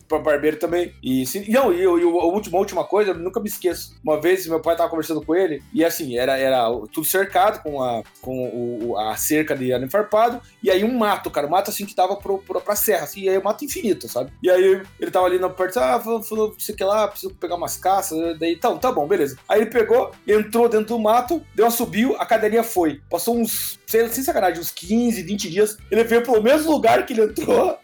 [0.09, 0.92] pra barbeiro também.
[1.03, 3.94] E, sim, não, e, e o- a última, última coisa, eu nunca me esqueço.
[4.05, 7.83] Uma vez meu pai tava conversando com ele, e assim, era, era tudo cercado com
[7.83, 11.51] a, com o, o- a cerca de arame farpado, e aí um mato, cara, um
[11.51, 14.31] mato assim que tava pro, pro, pra serra, assim, e aí um mato infinito, sabe?
[14.42, 17.09] E aí ele tava ali na parte, ah, falou, falou, não sei o que lá,
[17.09, 19.37] preciso pegar umas caças, daí, então, tá bom, beleza.
[19.49, 23.01] Aí ele pegou, entrou dentro do mato, deu uma subiu, a cadeirinha foi.
[23.11, 27.13] Passou uns, sei, sem sacanagem, uns 15, 20 dias, ele veio pelo mesmo lugar que
[27.13, 27.79] ele entrou,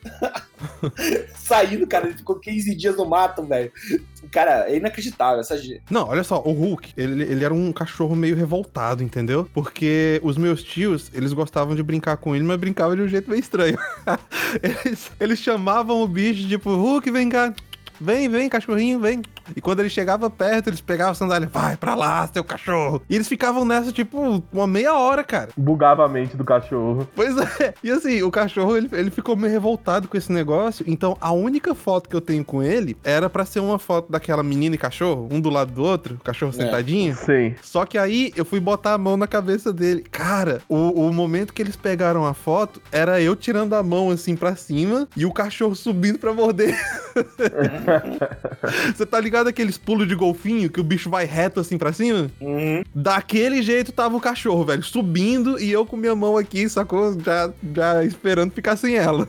[1.37, 2.07] saindo, cara.
[2.07, 3.73] Ele ficou 15 dias no mato, velho.
[4.31, 5.61] Cara, é inacreditável essa.
[5.91, 9.49] Não, olha só, o Hulk, ele, ele era um cachorro meio revoltado, entendeu?
[9.53, 13.31] Porque os meus tios, eles gostavam de brincar com ele, mas brincavam de um jeito
[13.31, 13.79] meio estranho.
[14.63, 17.55] eles, eles chamavam o bicho, tipo, Hulk, vem cá.
[18.01, 19.23] Vem, vem, cachorrinho, vem.
[19.55, 23.03] E quando ele chegava perto, eles pegavam a sandália, vai pra lá, seu cachorro.
[23.11, 25.51] E eles ficavam nessa, tipo, uma meia hora, cara.
[25.57, 27.07] Bugava a mente do cachorro.
[27.15, 27.75] Pois é.
[27.83, 30.85] E assim, o cachorro, ele, ele ficou meio revoltado com esse negócio.
[30.89, 34.43] Então, a única foto que eu tenho com ele era pra ser uma foto daquela
[34.43, 36.63] menina e cachorro, um do lado do outro, o cachorro É.
[36.65, 37.15] sentadinho.
[37.17, 37.55] Sim.
[37.63, 40.05] Só que aí eu fui botar a mão na cabeça dele.
[40.11, 44.37] Cara, o, o momento que eles pegaram a foto era eu tirando a mão assim
[44.37, 46.77] pra cima e o cachorro subindo pra morder.
[48.95, 52.31] Você tá ligado aqueles pulos de golfinho que o bicho vai reto assim pra cima?
[52.41, 52.83] Uhum.
[52.95, 57.19] Daquele jeito tava o cachorro, velho, subindo e eu com minha mão aqui, sacou?
[57.21, 59.27] Já, já esperando ficar sem ela.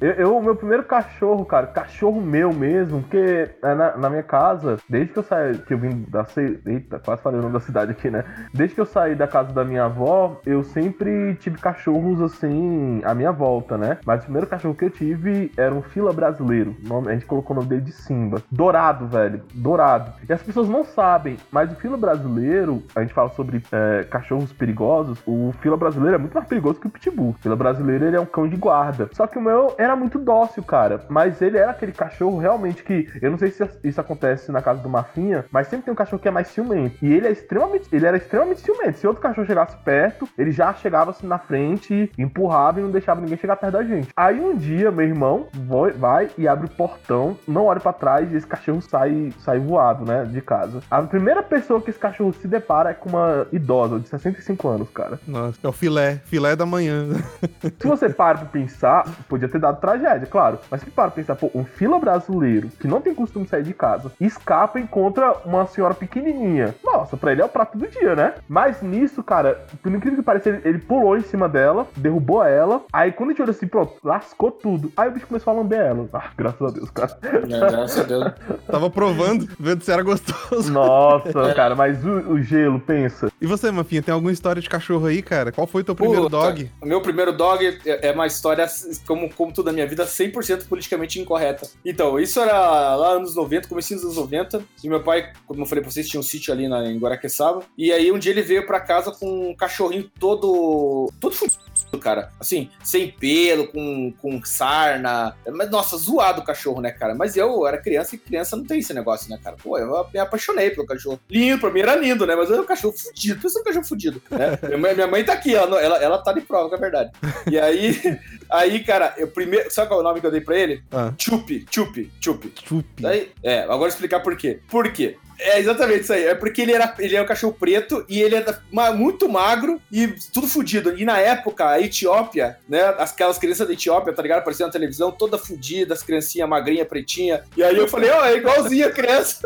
[0.00, 4.78] Eu, o meu primeiro cachorro, cara, cachorro meu mesmo, porque é, na, na minha casa,
[4.88, 6.26] desde que eu saí, que eu vim da.
[6.66, 8.24] Eita, quase falei o nome da cidade aqui, né?
[8.52, 13.14] Desde que eu saí da casa da minha avó, eu sempre tive cachorros assim, à
[13.14, 13.98] minha volta, né?
[14.04, 16.76] Mas o primeiro cachorro que eu tive era um fila brasileiro.
[17.06, 18.42] A gente colocou o nome dele de Simba.
[18.50, 19.42] Dourado, velho.
[19.54, 20.12] Dourado.
[20.28, 24.52] E as pessoas não sabem, mas o fila brasileiro, a gente fala sobre é, cachorros
[24.52, 27.30] perigosos, o fila brasileiro é muito mais perigoso que o pitbull.
[27.30, 29.08] O fila brasileiro ele é um cão de guarda.
[29.12, 31.04] Só que o meu era muito dócil, cara.
[31.08, 33.08] Mas ele era aquele cachorro realmente que.
[33.20, 36.20] Eu não sei se isso acontece na casa do Mafinha, mas sempre tem um cachorro
[36.20, 36.96] que é mais ciumento.
[37.02, 37.88] E ele é extremamente.
[37.92, 38.98] Ele era extremamente ciumento.
[38.98, 43.20] Se outro cachorro chegasse perto, ele já chegava assim na frente, empurrava e não deixava
[43.20, 44.08] ninguém chegar perto da gente.
[44.16, 48.32] Aí um dia, meu irmão vai, vai e abre o portão, não olha pra trás
[48.32, 50.24] e esse cachorro sai, sai voado, né?
[50.24, 50.80] De casa.
[50.90, 54.88] A primeira pessoa que esse cachorro se depara é com uma idosa de 65 anos,
[54.90, 55.18] cara.
[55.26, 57.08] Nossa, é o filé, filé da manhã.
[57.80, 60.58] Se você para pra pensar, podia ter dado tragédia, claro.
[60.70, 63.62] Mas se para pra pensar, pô, um fila brasileiro que não tem costume de sair
[63.62, 66.74] de casa, escapa e encontra uma senhora pequenininha.
[66.84, 68.34] Nossa, pra ele é o prato do dia, né?
[68.48, 72.82] Mas nisso, cara, por incrível que pareça, ele, ele pulou em cima dela, derrubou ela.
[72.92, 74.92] Aí quando a gente olhou assim, pronto, lascou tudo.
[74.96, 76.08] Aí o bicho começou a lamber ela.
[76.12, 77.16] Ah, graças a Deus, cara.
[77.22, 78.32] É, graças a Deus.
[78.70, 80.72] Tava provando, vendo se era gostoso.
[80.72, 83.32] Nossa, cara, mas o, o gelo, pensa.
[83.40, 85.50] E você, Mafinha, tem alguma história de cachorro aí, cara?
[85.50, 86.70] Qual foi o teu primeiro Puta, dog?
[86.80, 88.66] O meu primeiro dog é é uma história,
[89.06, 91.68] como, como tudo na minha vida, 100% politicamente incorreta.
[91.84, 94.62] Então, isso era lá nos 90, comecinho dos anos 90.
[94.82, 97.62] E meu pai, como eu falei pra vocês, tinha um sítio ali na, em Guaraqueçaba.
[97.78, 101.10] E aí um dia ele veio pra casa com um cachorrinho todo.
[101.20, 101.63] todo fudido,
[101.98, 102.30] cara.
[102.38, 105.36] Assim, sem pelo, com, com sarna.
[105.52, 107.14] Mas, nossa, zoado o cachorro, né, cara?
[107.14, 109.56] Mas eu era criança e criança não tem esse negócio, né, cara?
[109.62, 111.20] Pô, eu me apaixonei pelo cachorro.
[111.30, 112.34] Lindo, pra mim era lindo, né?
[112.34, 113.40] Mas era um cachorro fudido.
[113.40, 114.58] Pensa um cachorro fudido, né?
[114.94, 117.10] minha, mãe, tá aqui, ela, ela, ela tá de prova, que é verdade.
[117.50, 118.00] E aí,
[118.50, 119.70] aí, cara, eu primeiro.
[119.70, 120.82] Sabe qual é o nome que eu dei pra ele?
[120.92, 121.12] Ah.
[121.18, 122.52] Chupi, Chupi, Chupi.
[122.64, 123.02] Chupi.
[123.02, 124.60] Daí, é, agora eu vou explicar por quê.
[124.68, 125.16] Por quê?
[125.46, 126.24] É exatamente isso aí.
[126.24, 128.36] É porque ele era ele é um cachorro preto e ele
[128.72, 130.96] ma- muito magro e tudo fudido.
[130.98, 132.82] E na época, a Etiópia, né?
[132.98, 134.38] as- Aquelas crianças da Etiópia, tá ligado?
[134.40, 137.42] Aparecendo na televisão, toda fudida, as criancinhas magrinha, pretinha.
[137.56, 139.40] E aí eu falei, ó, é igualzinho a criança.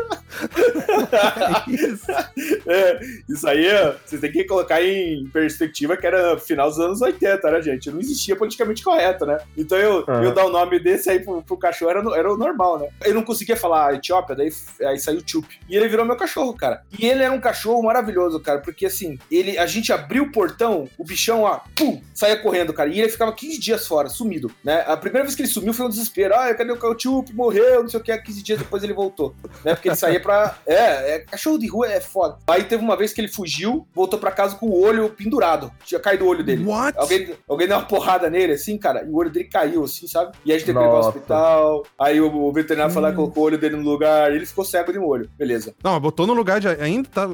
[1.67, 2.05] Isso.
[2.65, 3.65] É, isso aí,
[4.05, 7.89] vocês têm que colocar em perspectiva que era final dos anos 80, né, gente?
[7.91, 9.39] Não existia politicamente correto, né?
[9.57, 10.23] Então eu, Aham.
[10.23, 12.87] eu dar o nome desse aí pro, pro cachorro era, era o normal, né?
[13.03, 14.49] Eu não conseguia falar Etiópia, daí
[14.81, 15.47] aí saiu Chup.
[15.67, 16.83] E ele virou meu cachorro, cara.
[16.97, 20.87] E ele era um cachorro maravilhoso, cara, porque assim, ele, a gente abriu o portão,
[20.97, 22.89] o bichão, ó, pum, saía correndo, cara.
[22.89, 24.83] E ele ficava 15 dias fora, sumido, né?
[24.87, 26.33] A primeira vez que ele sumiu foi um desespero.
[26.35, 27.33] Ah, cadê o Chup?
[27.33, 28.17] Morreu, não sei o que.
[28.17, 29.73] 15 dias depois ele voltou, né?
[29.75, 30.57] Porque ele saía pra.
[30.69, 32.37] É, é, cachorro de rua é foda.
[32.47, 35.71] Aí teve uma vez que ele fugiu, voltou pra casa com o olho pendurado.
[35.83, 36.63] Tinha caído o olho dele.
[36.63, 36.97] What?
[36.97, 40.35] Alguém, alguém deu uma porrada nele, assim, cara, e o olho dele caiu, assim, sabe?
[40.45, 41.17] E a gente teve que levar ao Nossa.
[41.17, 41.85] hospital.
[41.99, 43.15] Aí o, o veterinário Hum.
[43.15, 45.29] colocou o olho dele no lugar, e ele ficou cego de um olho.
[45.37, 45.68] Beleza.
[45.83, 46.67] Não, mas botou no lugar de.
[46.67, 47.29] Ainda tá.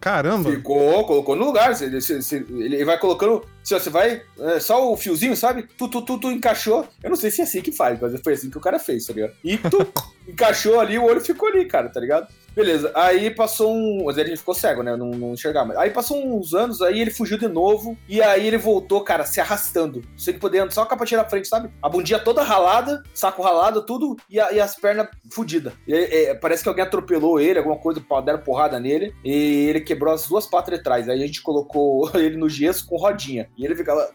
[0.00, 0.50] Caramba.
[0.50, 1.74] Ficou, colocou no lugar.
[1.74, 3.44] Você- você- você- ele vai colocando.
[3.62, 4.22] Você vai.
[4.38, 5.66] é, só o fiozinho, sabe?
[5.78, 6.86] Tu, tu, tu, tu encaixou.
[7.02, 9.06] Eu não sei se é assim que faz, mas foi assim que o cara fez,
[9.06, 9.32] tá ligado?
[9.42, 9.78] E tu
[10.28, 12.28] encaixou ali, o olho ficou ali, cara, tá ligado?
[12.54, 14.04] Beleza, aí passou um.
[14.04, 14.94] Mas ele ficou cego, né?
[14.96, 15.66] Não, não enxergava.
[15.66, 15.80] mais.
[15.80, 17.98] Aí passou uns anos, aí ele fugiu de novo.
[18.08, 20.02] E aí ele voltou, cara, se arrastando.
[20.16, 21.68] Sem poder andar, só a capatinha na frente, sabe?
[21.82, 24.16] A bundinha toda ralada, saco ralado, tudo.
[24.30, 25.72] E, a- e as pernas fudidas.
[25.88, 29.12] Aí, é, parece que alguém atropelou ele, alguma coisa, deram porrada nele.
[29.24, 31.08] E ele quebrou as duas patas de trás.
[31.08, 33.48] Aí a gente colocou ele no gesso com rodinha.
[33.58, 33.74] E ele.
[33.74, 34.08] Ficava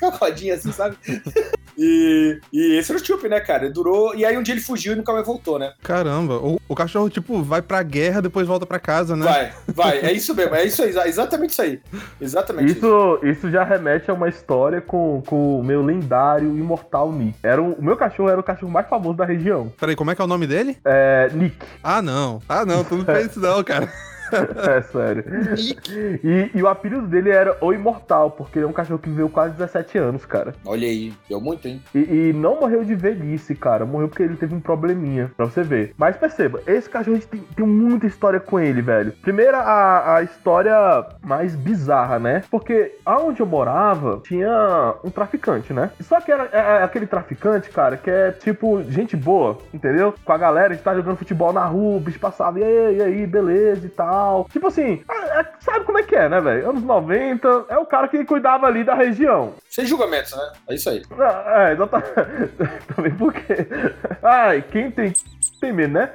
[0.00, 0.96] com rodinha assim, sabe?
[1.82, 3.64] E, e esse era o Chup, né, cara?
[3.64, 4.14] Ele durou.
[4.14, 5.72] E aí um dia ele fugiu e nunca mais voltou, né?
[5.82, 6.36] Caramba.
[6.36, 9.24] O, o cachorro, tipo, vai pra guerra, depois volta pra casa, né?
[9.24, 9.98] Vai, vai.
[9.98, 10.54] É isso mesmo.
[10.54, 10.90] É isso aí.
[10.90, 11.80] exa- Exatamente isso aí.
[12.20, 12.80] Exatamente isso.
[12.80, 17.36] Isso, isso já remete a uma história com, com o meu lendário imortal Nick.
[17.42, 19.72] Era o, o meu cachorro era o cachorro mais famoso da região.
[19.78, 20.76] Peraí, como é que é o nome dele?
[20.84, 21.56] É, Nick.
[21.82, 22.40] Ah, não.
[22.48, 22.84] Ah, não.
[22.84, 23.88] Tu não fez isso, não, cara.
[24.70, 25.24] É sério.
[26.22, 29.28] E, e o apelido dele era O Imortal, porque ele é um cachorro que viveu
[29.28, 30.54] quase 17 anos, cara.
[30.64, 31.82] Olha aí, deu muito, hein?
[31.94, 33.84] E, e não morreu de velhice, cara.
[33.84, 35.94] Morreu porque ele teve um probleminha, pra você ver.
[35.96, 39.12] Mas perceba, esse cachorro a gente tem, tem muita história com ele, velho.
[39.22, 40.74] Primeiro, a, a história
[41.22, 42.42] mais bizarra, né?
[42.50, 45.90] Porque aonde eu morava, tinha um traficante, né?
[46.00, 50.14] Só que era é, é aquele traficante, cara, que é tipo gente boa, entendeu?
[50.24, 52.96] Com a galera, a gente tá jogando futebol na rua, o bicho passava, e aí,
[52.96, 54.19] e aí, beleza e tal.
[54.50, 56.70] Tipo assim, é, é, sabe como é que é, né, velho?
[56.70, 59.54] Anos 90, é o cara que cuidava ali da região.
[59.68, 60.52] Sem julgamentos, né?
[60.68, 61.02] É isso aí.
[61.46, 62.10] É, exatamente.
[62.94, 63.68] Também porque.
[64.22, 65.12] Ai, quem tem
[65.60, 66.10] tem medo, né?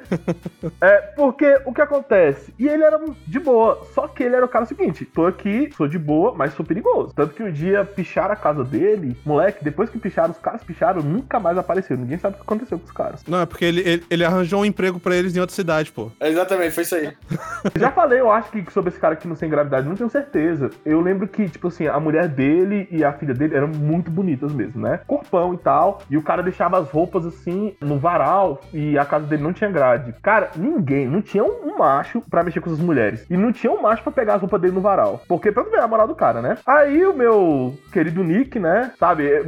[0.81, 2.53] é, porque o que acontece?
[2.57, 5.87] E ele era de boa, só que ele era o cara seguinte: tô aqui, sou
[5.87, 7.13] de boa, mas sou perigoso.
[7.15, 11.01] Tanto que um dia picharam a casa dele, moleque, depois que picharam, os caras picharam,
[11.01, 11.97] nunca mais apareceu.
[11.97, 13.23] Ninguém sabe o que aconteceu com os caras.
[13.27, 16.11] Não, é porque ele, ele, ele arranjou um emprego pra eles em outra cidade, pô.
[16.19, 17.15] É exatamente, foi isso aí.
[17.77, 20.69] Já falei, eu acho que sobre esse cara aqui no Sem Gravidade, não tenho certeza.
[20.85, 24.51] Eu lembro que, tipo assim, a mulher dele e a filha dele eram muito bonitas
[24.51, 25.01] mesmo, né?
[25.05, 26.01] Corpão e tal.
[26.09, 29.69] E o cara deixava as roupas assim no varal e a casa dele não tinha
[29.69, 30.13] grade.
[30.21, 33.25] Cara, ninguém, não tinha um macho pra mexer com essas mulheres.
[33.29, 35.21] E não tinha um macho pra pegar as roupas dele no varal.
[35.27, 36.57] Porque pra não ver a moral do cara, né?
[36.65, 38.91] Aí o meu querido Nick, né?
[38.99, 39.27] Sabe?
[39.27, 39.43] É,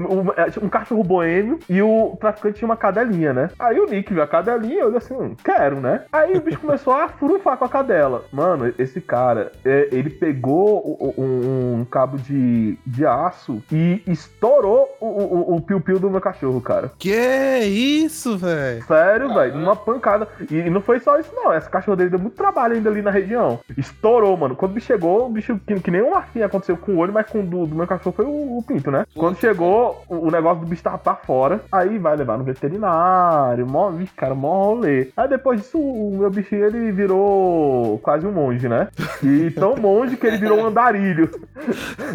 [0.61, 3.49] um cachorro boêmio e o traficante tinha uma cadelinha, né?
[3.59, 6.03] Aí o Nick viu a cadelinha e olhou assim, hum, quero, né?
[6.11, 8.25] Aí o bicho começou a furufar com a cadela.
[8.31, 15.61] Mano, esse cara, é, ele pegou um, um, cabo de, de aço e estourou o
[15.61, 16.91] piu-piu do meu cachorro, cara.
[16.97, 18.83] Que isso, velho?
[18.85, 19.55] Sério, velho.
[19.55, 20.27] Numa pancada.
[20.49, 21.51] E, não foi só isso, não.
[21.51, 23.59] Essa cachorro dele deu muito trabalho ainda ali na região.
[23.77, 24.55] Estourou, mano.
[24.55, 27.13] Quando o bicho chegou, o bicho, que, que nem um marquinho aconteceu com o olho,
[27.13, 29.05] mas com o do, do meu cachorro foi o, o pinto, né?
[29.15, 31.61] Quando chegou, o, o, negócio do bicho tava pra fora.
[31.71, 33.67] Aí vai levar no veterinário.
[33.67, 35.09] Mó, cara, mó rolê.
[35.15, 38.87] Aí depois disso, o meu bichinho ele virou quase um monge, né?
[39.23, 41.29] E tão monge que ele virou um andarilho.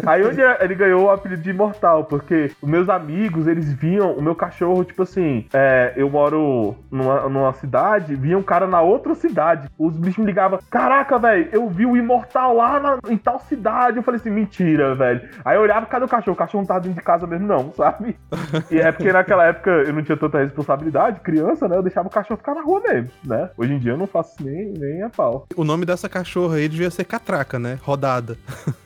[0.05, 4.21] Aí onde ele ganhou o apelido de imortal, porque os meus amigos, eles viam o
[4.21, 9.15] meu cachorro, tipo assim, é, eu moro numa, numa cidade, vinha um cara na outra
[9.15, 9.69] cidade.
[9.77, 13.97] Os bichos me ligavam, caraca, velho, eu vi o imortal lá na, em tal cidade.
[13.97, 15.21] Eu falei assim, mentira, velho.
[15.43, 16.33] Aí eu olhava, cadê o cachorro?
[16.33, 18.17] O cachorro não tava dentro de casa mesmo, não, sabe?
[18.71, 21.75] E é porque naquela época eu não tinha tanta responsabilidade, criança, né?
[21.77, 23.49] Eu deixava o cachorro ficar na rua mesmo, né?
[23.57, 25.47] Hoje em dia eu não faço nem, nem a pau.
[25.55, 27.77] O nome dessa cachorra aí devia ser Catraca, né?
[27.81, 28.37] Rodada.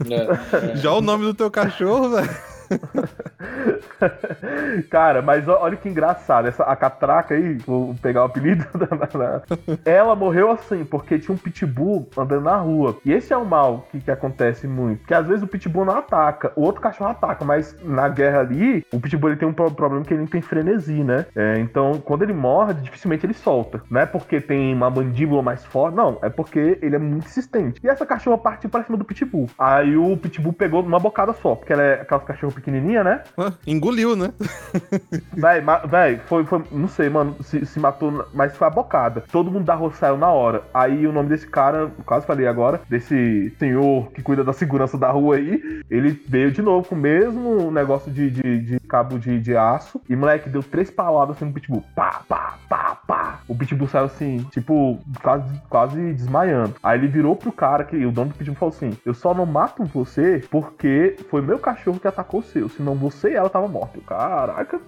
[0.09, 0.75] É, é.
[0.77, 2.56] Já o nome do teu cachorro, velho.
[4.89, 6.47] Cara, mas olha que engraçado.
[6.47, 8.65] Essa, a catraca aí, vou pegar o apelido.
[8.77, 9.41] Da,
[9.85, 12.97] ela morreu assim, porque tinha um pitbull andando na rua.
[13.03, 15.05] E esse é o mal que, que acontece muito.
[15.05, 18.85] Que às vezes o pitbull não ataca, o outro cachorro ataca, mas na guerra ali,
[18.91, 21.25] o pitbull ele tem um problema que ele não tem frenesi, né?
[21.35, 23.81] É, então, quando ele morde, dificilmente ele solta.
[23.89, 26.19] Não é porque tem uma mandíbula mais forte, não.
[26.21, 27.79] É porque ele é muito insistente.
[27.83, 29.49] E essa cachorra partiu pra cima do pitbull.
[29.57, 33.23] Aí o pitbull pegou uma bocada só, porque ela é aquelas cachorro pequenininha, né?
[33.65, 34.33] engoliu, né?
[35.33, 39.23] Véi, véi, foi, foi, não sei, mano, se, se matou, mas foi a bocada.
[39.31, 40.63] Todo mundo da rua saiu na hora.
[40.73, 45.09] Aí o nome desse cara, quase falei agora, desse senhor que cuida da segurança da
[45.11, 49.39] rua aí, ele veio de novo com o mesmo negócio de, de, de cabo de,
[49.39, 50.01] de aço.
[50.09, 51.83] E, moleque, deu três palavras assim no pitbull.
[51.95, 53.39] Pá, pá, pá, pá.
[53.47, 56.75] O pitbull saiu assim, tipo, quase, quase desmaiando.
[56.81, 59.45] Aí ele virou pro cara que o dono do pitbull falou assim: Eu só não
[59.45, 63.99] mato você porque foi meu cachorro que atacou seu, senão você e ela tava morta.
[64.05, 64.79] Caraca.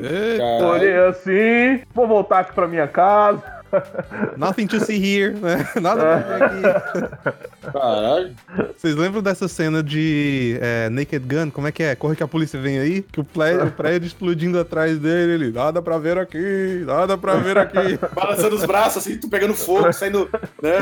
[0.63, 3.58] Olhei assim, vou voltar aqui pra minha casa.
[4.37, 5.67] Nothing to see here, né?
[5.81, 7.71] Nada pra ver aqui.
[7.71, 8.35] Caralho.
[8.77, 11.51] Vocês lembram dessa cena de é, Naked Gun?
[11.51, 11.95] Como é que é?
[11.95, 13.01] Corre que a polícia vem aí?
[13.01, 17.57] Que o prédio, prédio explodindo atrás dele, ele, nada pra ver aqui, nada pra ver
[17.57, 17.99] aqui.
[18.13, 20.29] Balançando os braços, assim, tu pegando fogo, saindo,
[20.61, 20.77] né?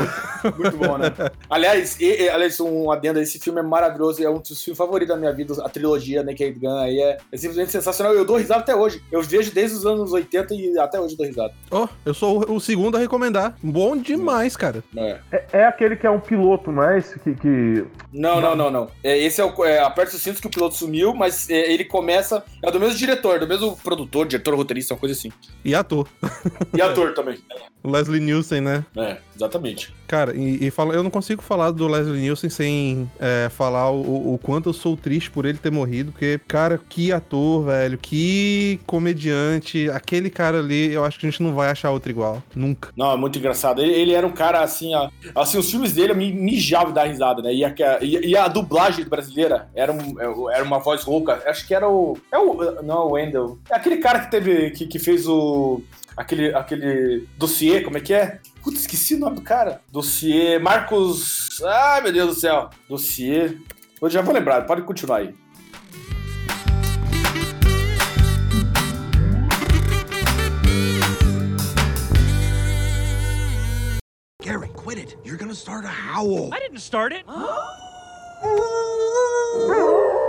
[0.56, 1.12] Muito bom, né?
[1.50, 5.14] Aliás, e, e, aliás, um adendo, esse filme é maravilhoso, é um dos filmes favoritos
[5.14, 8.14] da minha vida, a trilogia Naked Gun aí é, é simplesmente sensacional.
[8.14, 9.02] Eu dou risada até hoje.
[9.10, 11.52] Eu vejo desde os anos 80 e até hoje dou risada.
[11.70, 13.56] Oh, eu sou o, o segundo segundo a recomendar.
[13.60, 14.84] Bom demais, cara.
[14.96, 15.18] É.
[15.32, 17.34] É, é aquele que é um piloto, não é esse que.
[17.34, 17.84] que...
[18.12, 18.90] Não, não, não, não.
[19.02, 19.64] É, esse é o.
[19.64, 22.44] É, aperta o cinto que o piloto sumiu, mas é, ele começa.
[22.62, 25.32] É do mesmo diretor, do mesmo produtor, diretor, roteirista, uma coisa assim.
[25.64, 26.08] E ator.
[26.74, 27.38] E ator também.
[27.84, 28.84] Leslie Nielsen, né?
[28.96, 29.92] É, exatamente.
[30.06, 34.34] Cara, e, e fala, eu não consigo falar do Leslie Nielsen sem é, falar o,
[34.34, 38.80] o, quanto eu sou triste por ele ter morrido, porque, cara, que ator, velho, que
[38.86, 39.90] comediante.
[39.90, 42.42] Aquele cara ali, eu acho que a gente não vai achar outro igual.
[42.54, 42.67] Nunca.
[42.96, 43.82] Não, é muito engraçado.
[43.82, 47.42] Ele, ele era um cara assim, ó, assim, os filmes dele me mijavam da risada,
[47.42, 47.52] né?
[47.52, 51.42] E a, e, e a dublagem brasileira era, um, era uma voz rouca.
[51.46, 52.16] Acho que era o.
[52.32, 52.82] É o.
[52.82, 53.58] Não, o Wendell.
[53.70, 54.70] É aquele cara que teve.
[54.70, 55.82] que, que fez o
[56.18, 58.40] aquele, aquele dossiê, como é que é?
[58.62, 59.80] Putz, esqueci o nome do cara.
[59.90, 61.62] Dossiê Marcos.
[61.62, 62.70] Ai, meu Deus do céu.
[62.88, 63.56] Dossiê.
[64.02, 65.34] Eu já vou lembrar, pode continuar aí.
[75.68, 76.54] Start a howl.
[76.54, 77.26] I didn't start it.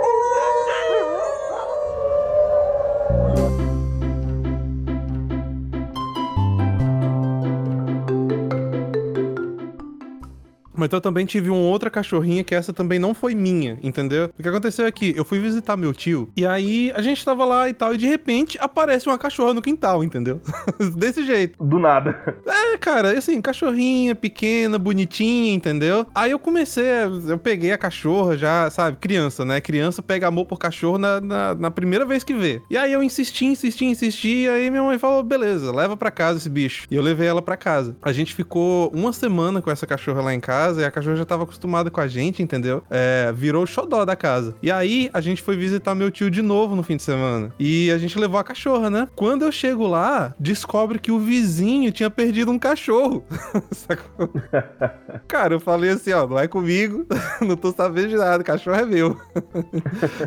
[10.80, 14.30] Mas eu também tive uma outra cachorrinha que essa também não foi minha, entendeu?
[14.38, 17.44] O que aconteceu é que eu fui visitar meu tio e aí a gente tava
[17.44, 20.40] lá e tal, e de repente aparece uma cachorra no quintal, entendeu?
[20.96, 21.62] Desse jeito.
[21.62, 22.18] Do nada.
[22.46, 26.06] É, cara, assim, cachorrinha, pequena, bonitinha, entendeu?
[26.14, 26.84] Aí eu comecei,
[27.28, 29.60] eu peguei a cachorra já, sabe, criança, né?
[29.60, 32.62] Criança pega amor por cachorro na, na, na primeira vez que vê.
[32.70, 36.38] E aí eu insisti, insisti, insisti, e aí minha mãe falou, beleza, leva pra casa
[36.38, 36.86] esse bicho.
[36.90, 37.94] E eu levei ela pra casa.
[38.00, 41.24] A gente ficou uma semana com essa cachorra lá em casa e a cachorra já
[41.24, 42.82] tava acostumada com a gente, entendeu?
[42.90, 44.54] É, virou o xodó da casa.
[44.62, 47.52] E aí a gente foi visitar meu tio de novo no fim de semana.
[47.58, 49.08] E a gente levou a cachorra, né?
[49.16, 53.24] Quando eu chego lá, descobre que o vizinho tinha perdido um cachorro.
[53.72, 54.30] Sacou?
[55.26, 57.06] Cara, eu falei assim, ó, não é comigo,
[57.40, 59.16] não tô sabendo de nada, o cachorro é meu.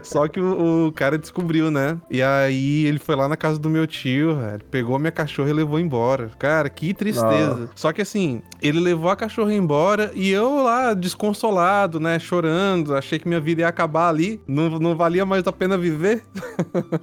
[0.04, 1.98] Só que o, o cara descobriu, né?
[2.10, 5.54] E aí ele foi lá na casa do meu tio, velho, pegou minha cachorra e
[5.54, 6.32] levou embora.
[6.40, 7.56] Cara, que tristeza.
[7.56, 7.70] Nossa.
[7.76, 13.20] Só que assim, ele levou a cachorra embora e eu lá, desconsolado, né, chorando, achei
[13.20, 16.24] que minha vida ia acabar ali, não, não valia mais a pena viver.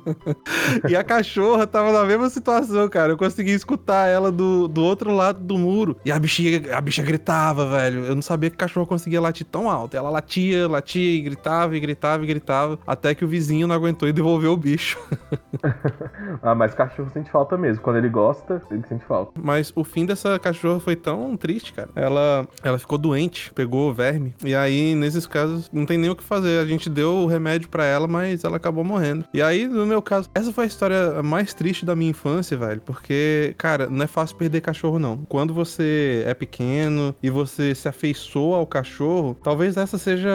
[0.89, 3.12] e a cachorra tava na mesma situação, cara.
[3.12, 5.97] Eu consegui escutar ela do, do outro lado do muro.
[6.05, 8.05] E a bichinha, a bicha gritava, velho.
[8.05, 9.97] Eu não sabia que cachorro conseguia latir tão alto.
[9.97, 12.78] Ela latia, latia e gritava e gritava e gritava.
[12.87, 14.99] Até que o vizinho não aguentou e devolveu o bicho.
[16.43, 17.83] Ah, mas cachorro sente falta mesmo.
[17.83, 19.33] Quando ele gosta, ele sente falta.
[19.43, 21.91] Mas o fim dessa cachorra foi tão triste, cara.
[21.95, 24.34] Ela, ela ficou doente, pegou verme.
[24.44, 26.60] E aí, nesses casos, não tem nem o que fazer.
[26.60, 29.24] A gente deu o remédio pra ela, mas ela acabou morrendo.
[29.34, 32.80] E aí, no meu caso, essa foi a história mais triste da minha infância, velho.
[32.80, 35.18] Porque, cara, não é fácil perder cachorro, não.
[35.28, 40.30] Quando você é pequeno e você se afeiçoa ao cachorro, talvez essa seja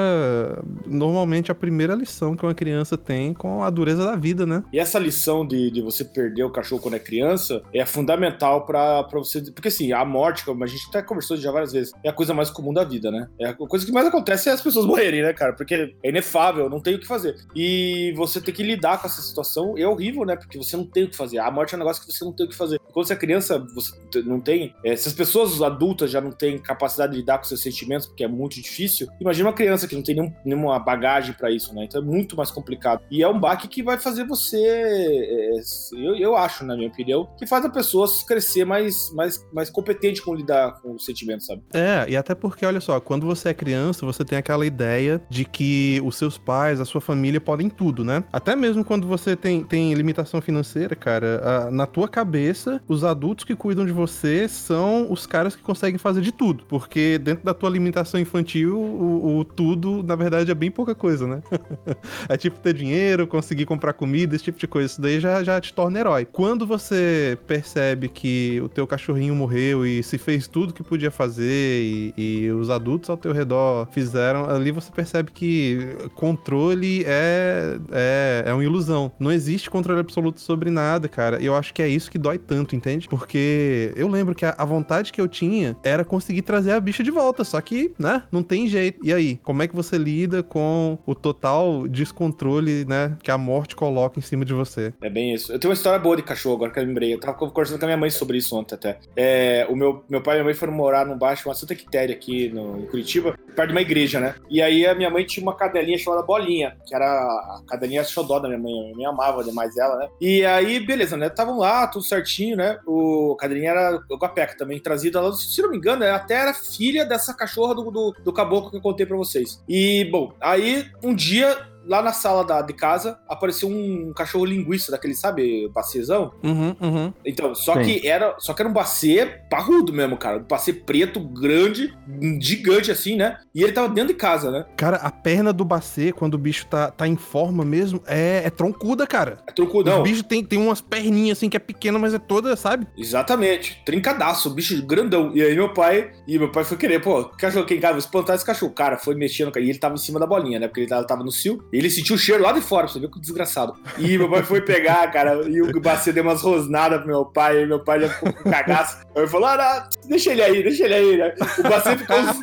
[0.86, 4.63] normalmente a primeira lição que uma criança tem com a dureza da vida, né?
[4.71, 9.07] E essa lição de, de você perder o cachorro quando é criança é fundamental pra
[9.13, 9.41] você.
[9.51, 12.33] Porque assim, a morte, como a gente até conversou já várias vezes, é a coisa
[12.33, 13.28] mais comum da vida, né?
[13.39, 15.53] É a coisa que mais acontece é as pessoas morrerem, né, cara?
[15.53, 17.36] Porque é inefável, não tem o que fazer.
[17.55, 20.36] E você ter que lidar com essa situação é horrível, né?
[20.36, 21.39] Porque você não tem o que fazer.
[21.39, 22.80] A morte é um negócio que você não tem o que fazer.
[22.93, 23.93] Quando você é criança, você
[24.24, 24.74] não tem.
[24.84, 28.24] é, se as pessoas adultas já não têm capacidade de lidar com seus sentimentos, porque
[28.24, 31.86] é muito difícil, imagina uma criança que não tem nenhum- nenhuma bagagem pra isso, né?
[31.86, 33.01] Então é muito mais complicado.
[33.11, 34.57] E é um baque que vai fazer você.
[34.57, 35.51] é,
[35.93, 40.22] eu, eu acho, na minha opinião, que faz a pessoa crescer mais, mais, mais competente
[40.22, 41.61] com lidar com os sentimentos, sabe?
[41.74, 45.43] É, e até porque, olha só, quando você é criança, você tem aquela ideia de
[45.43, 48.24] que os seus pais, a sua família podem tudo, né?
[48.32, 53.43] Até mesmo quando você tem, tem limitação financeira, cara, a- na tua cabeça, os adultos
[53.43, 56.64] que cuidam de você são os caras que conseguem fazer de tudo.
[56.70, 61.28] Porque dentro da tua limitação infantil, o, o tudo, na verdade, é bem pouca coisa,
[61.28, 61.43] né?
[62.30, 64.86] é tipo ter dinheiro, conseguir comprar comida, esse tipo de coisa.
[64.93, 66.24] Isso daí já, já te torna herói.
[66.24, 71.82] Quando você percebe que o teu cachorrinho morreu e se fez tudo que podia fazer
[71.84, 78.43] e, e os adultos ao teu redor fizeram, ali você percebe que controle é, é,
[78.48, 79.12] é uma ilusão.
[79.20, 81.41] Não existe controle absoluto sobre nada, cara.
[81.41, 83.08] E eu acho que é isso que dói tanto, entende?
[83.08, 87.04] Porque eu lembro que a, a vontade que eu tinha era conseguir trazer a bicha
[87.04, 89.00] de volta, só que, né, não tem jeito.
[89.04, 93.76] E aí, como é que você lida com o total descontrole, né, que a morte
[93.76, 94.93] coloca em cima de você?
[95.02, 95.52] É bem isso.
[95.52, 97.14] Eu tenho uma história boa de cachorro agora que eu lembrei.
[97.14, 99.00] Eu tava conversando com a minha mãe sobre isso ontem até.
[99.16, 102.16] É, o meu, meu pai e minha mãe foram morar num bairro chamado Santa Quitéria
[102.16, 104.36] aqui no, em Curitiba, perto de uma igreja, né?
[104.49, 108.39] E aí a minha mãe tinha uma cadelinha chamada Bolinha, que era a cadelinha xodó
[108.39, 108.93] da minha mãe.
[108.95, 110.07] Minha mãe amava demais ela, né?
[110.19, 111.27] E aí, beleza, né?
[111.27, 112.79] Estavam lá, tudo certinho, né?
[112.86, 115.31] O a cadelinha era o Guapeca também, trazida lá.
[115.33, 118.77] Se não me engano, ela até era filha dessa cachorra do, do, do caboclo que
[118.77, 119.63] eu contei pra vocês.
[119.67, 121.57] E, bom, aí um dia
[121.88, 126.31] lá na sala da, de casa apareceu um cachorro linguiça daquele, sabe, baciezão.
[126.43, 127.13] Uhum, uhum.
[127.25, 127.83] Então, só Sim.
[127.83, 131.93] que era, só que era um bacê parrudo mesmo, cara, um bacê preto, grande,
[132.39, 133.38] gigante assim, né?
[133.53, 134.65] E ele tava dentro de casa, né?
[134.75, 138.49] Cara, a perna do bacê, quando o bicho tá, tá em forma mesmo, é, é
[138.49, 139.38] troncuda, cara.
[139.47, 139.99] É troncudão.
[139.99, 142.88] O bicho tem, tem umas perninhas assim que é pequena, mas é toda, sabe?
[142.97, 143.81] Exatamente.
[143.86, 145.31] Trincadaço, bicho grandão.
[145.33, 147.99] E aí meu pai, e meu pai foi querer, pô, cachorro aqui em casa, vou
[147.99, 148.73] espantar esse cachorro.
[148.73, 150.67] Cara, foi mexendo, e ele tava em cima da bolinha, né?
[150.67, 151.63] Porque ele tava, tava no cio.
[151.78, 153.73] Ele sentiu o cheiro lá de fora, você viu que desgraçado.
[153.97, 157.63] E meu pai foi pegar, cara, e o Bacia deu umas rosnadas pro meu pai,
[157.63, 158.97] e meu pai já ficou com cagaço.
[159.15, 161.17] Aí ele falou: ah, não, deixa ele aí, deixa ele aí.
[161.17, 161.34] né?
[161.59, 162.39] O Bacia ficou uns,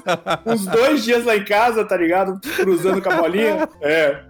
[0.47, 2.41] uns dois dias lá em casa, tá ligado?
[2.57, 3.69] Cruzando com a bolinha.
[3.81, 4.21] É.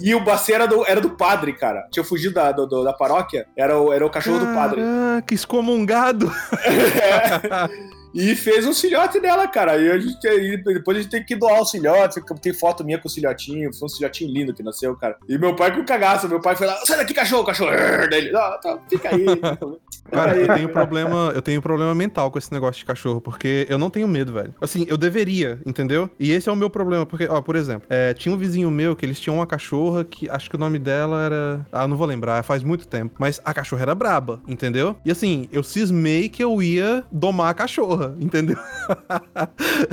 [0.00, 1.86] E o Bacia era do, era do padre, cara.
[1.92, 4.80] Tinha fugido da, do- da paróquia, era o, era o cachorro do padre.
[4.80, 6.32] Caraca, excomungado.
[8.14, 9.78] E fez um filhote dela, cara.
[9.78, 12.20] E a gente, e depois a gente tem que doar o filhote.
[12.40, 13.72] Tem foto minha com o filhotinho.
[13.72, 15.16] Foi um filhotinho lindo que nasceu, cara.
[15.28, 16.28] E meu pai com cagaço.
[16.28, 17.70] Meu pai foi lá, sai daqui, cachorro, cachorro.
[18.10, 19.24] Daí ele, ah, tá, fica aí.
[20.10, 23.78] Cara, eu tenho problema, eu tenho problema mental com esse negócio de cachorro, porque eu
[23.78, 24.54] não tenho medo, velho.
[24.60, 26.10] Assim, eu deveria, entendeu?
[26.18, 28.94] E esse é o meu problema, porque, ó, por exemplo, é, tinha um vizinho meu
[28.94, 31.66] que eles tinham uma cachorra que acho que o nome dela era.
[31.72, 33.14] Ah, não vou lembrar, faz muito tempo.
[33.18, 34.96] Mas a cachorra era braba, entendeu?
[35.04, 38.58] E assim, eu cismei que eu ia domar a cachorra, entendeu?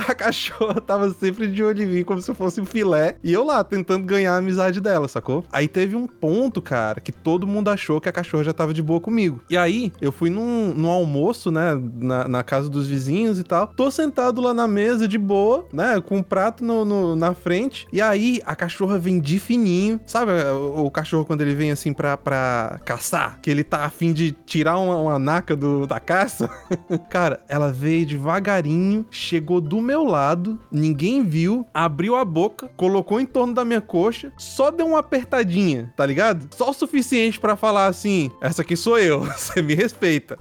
[0.07, 3.15] a cachorra tava sempre de olho em mim, como se fosse um filé.
[3.23, 5.45] E eu lá, tentando ganhar a amizade dela, sacou?
[5.51, 8.81] Aí teve um ponto, cara, que todo mundo achou que a cachorra já tava de
[8.81, 9.41] boa comigo.
[9.49, 13.67] E aí, eu fui num, num almoço, né, na, na casa dos vizinhos e tal.
[13.67, 17.87] Tô sentado lá na mesa, de boa, né, com um prato no, no- na frente.
[17.91, 19.99] E aí, a cachorra vem de fininho.
[20.05, 23.39] Sabe o, o cachorro quando ele vem assim pra, pra caçar?
[23.41, 26.49] Que ele tá afim de tirar uma, uma naca do, da caça?
[27.09, 33.25] Cara, ela veio devagarinho, chegou do meu lado, ninguém viu, abriu a boca, colocou em
[33.25, 36.47] torno da minha coxa, só deu uma apertadinha, tá ligado?
[36.55, 39.88] Só o suficiente pra falar assim: essa aqui sou eu, você me.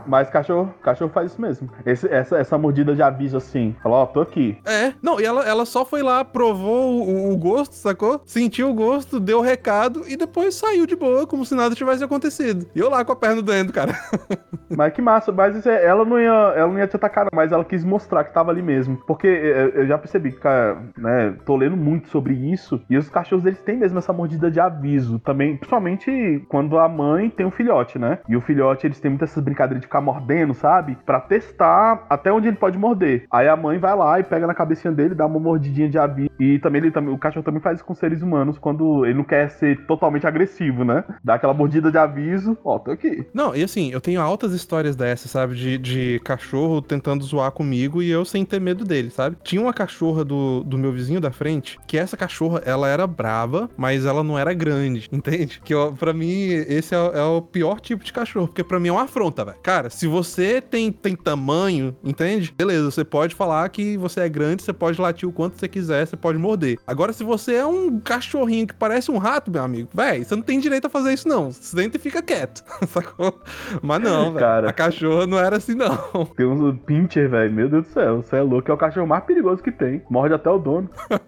[0.07, 1.68] Mas cachorro, cachorro faz isso mesmo.
[1.86, 3.74] Esse- essa, essa mordida de aviso assim.
[3.82, 4.59] Fala, ó, tô aqui.
[4.64, 8.20] É, não, e ela, ela só foi lá, provou o, o gosto, sacou?
[8.24, 12.03] Sentiu o gosto, deu o recado e depois saiu de boa, como se nada tivesse
[12.05, 12.66] acontecido.
[12.74, 13.92] E eu lá com a perna doendo, cara.
[14.70, 17.53] Mas que massa, mas é- ela não ia, ela não ia te atacar, não, mas
[17.53, 18.99] ela quis mostrar que tava ali mesmo.
[19.07, 23.09] Porque é, eu já percebi que, cara, né, tô lendo muito sobre isso, e os
[23.09, 27.51] cachorros eles têm mesmo essa mordida de aviso também, principalmente quando a mãe tem um
[27.51, 28.18] filhote, né?
[28.28, 30.99] E o filhote eles têm muitas essas brincadeiras de ficar mordendo, sabe?
[31.07, 33.26] Pra testar até onde ele pode morder.
[33.30, 36.28] Aí a mãe vai lá e pega na cabecinha dele, dá uma mordidinha de aviso.
[36.39, 39.24] E também ele também, o cachorro também faz isso com seres humanos quando ele não
[39.24, 41.05] quer ser totalmente agressivo, né?
[41.22, 43.26] Dá aquela mordida de aviso, ó, tô aqui.
[43.32, 45.55] Não, e assim, eu tenho altas histórias dessas, sabe?
[45.55, 49.36] De, de cachorro tentando zoar comigo e eu sem ter medo dele, sabe?
[49.43, 53.68] Tinha uma cachorra do, do meu vizinho da frente, que essa cachorra, ela era brava,
[53.76, 55.61] mas ela não era grande, entende?
[55.64, 58.78] Que ó, pra mim, esse é, o- é o pior tipo de cachorro, porque pra
[58.80, 59.58] mim é uma afronta, velho.
[59.62, 62.52] Cara, se você tem, tem tamanho, entende?
[62.56, 66.06] Beleza, você pode falar que você é grande, você pode latir o quanto você quiser,
[66.06, 66.78] você pode morder.
[66.86, 70.42] Agora, se você é um cachorrinho que parece um rato, meu amigo, velho, você não
[70.42, 71.52] tem direito a fazer isso, não.
[71.52, 73.40] Senta e fica quieto, sacou?
[73.82, 74.38] Mas não, velho.
[74.38, 74.70] Cara.
[74.70, 75.96] A cachorra não era assim, não.
[76.36, 77.52] Tem uns pincher, velho.
[77.52, 78.22] Meu Deus do céu.
[78.22, 78.70] Você é louco.
[78.70, 80.02] É o cachorro mais perigoso que tem.
[80.10, 80.88] Morde até o dono.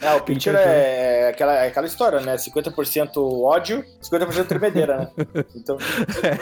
[0.00, 2.36] É, o Pincher é aquela, é aquela história, né?
[2.36, 5.08] 50% ódio, 50% tremedeira, né?
[5.54, 5.76] Então,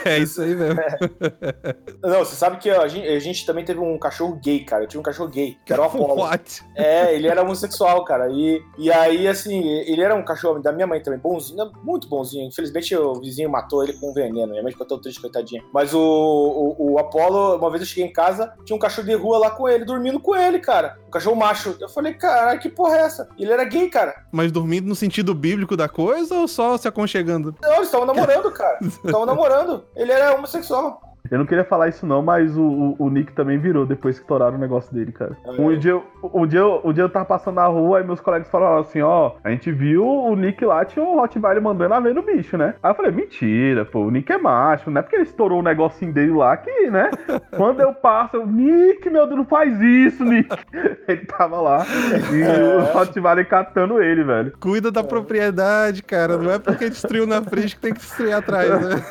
[0.04, 0.71] É isso aí mesmo.
[2.02, 4.84] não, você sabe que a gente, a gente também teve um cachorro gay, cara.
[4.84, 6.22] Eu tinha um cachorro gay, que era o Apollo.
[6.22, 6.62] What?
[6.76, 8.28] É, ele era homossexual, cara.
[8.30, 12.46] E, e aí, assim, ele era um cachorro da minha mãe também, bonzinho, muito bonzinho.
[12.46, 14.50] Infelizmente, o vizinho matou ele com veneno.
[14.50, 15.62] Minha mãe ficou tão triste, coitadinha.
[15.72, 19.14] Mas o, o, o Apollo, uma vez eu cheguei em casa, tinha um cachorro de
[19.14, 20.98] rua lá com ele, dormindo com ele, cara.
[21.06, 21.76] Um cachorro macho.
[21.80, 23.28] Eu falei, caralho, que porra é essa?
[23.38, 24.24] Ele era gay, cara.
[24.30, 27.54] Mas dormindo no sentido bíblico da coisa ou só se aconchegando?
[27.60, 28.78] Não, eles estavam namorando, cara.
[28.82, 29.84] Estavam namorando.
[29.96, 31.11] Ele era homossexual só.
[31.32, 34.22] Eu não queria falar isso não, mas o, o, o Nick também virou depois que
[34.22, 35.34] estouraram o negócio dele, cara.
[35.58, 38.48] Um dia, eu- um, dia, um dia eu tava passando na rua e meus colegas
[38.50, 42.14] falaram assim, ó, a gente viu o Nick lá, tinha um Rottweiler mandando a ver
[42.14, 42.74] no bicho, né?
[42.82, 45.62] Aí eu falei, mentira, pô, o Nick é macho, não é porque ele estourou o
[45.62, 47.10] negocinho dele lá que, né?
[47.56, 50.54] Quando eu passo, eu, Nick, meu Deus, não faz isso, Nick.
[51.08, 51.84] Ele tava lá
[52.32, 54.52] e o Rottweiler catando ele, velho.
[54.60, 56.36] Cuida da propriedade, cara.
[56.38, 59.02] Não é porque destruiu na frente que tem que destruir atrás, né?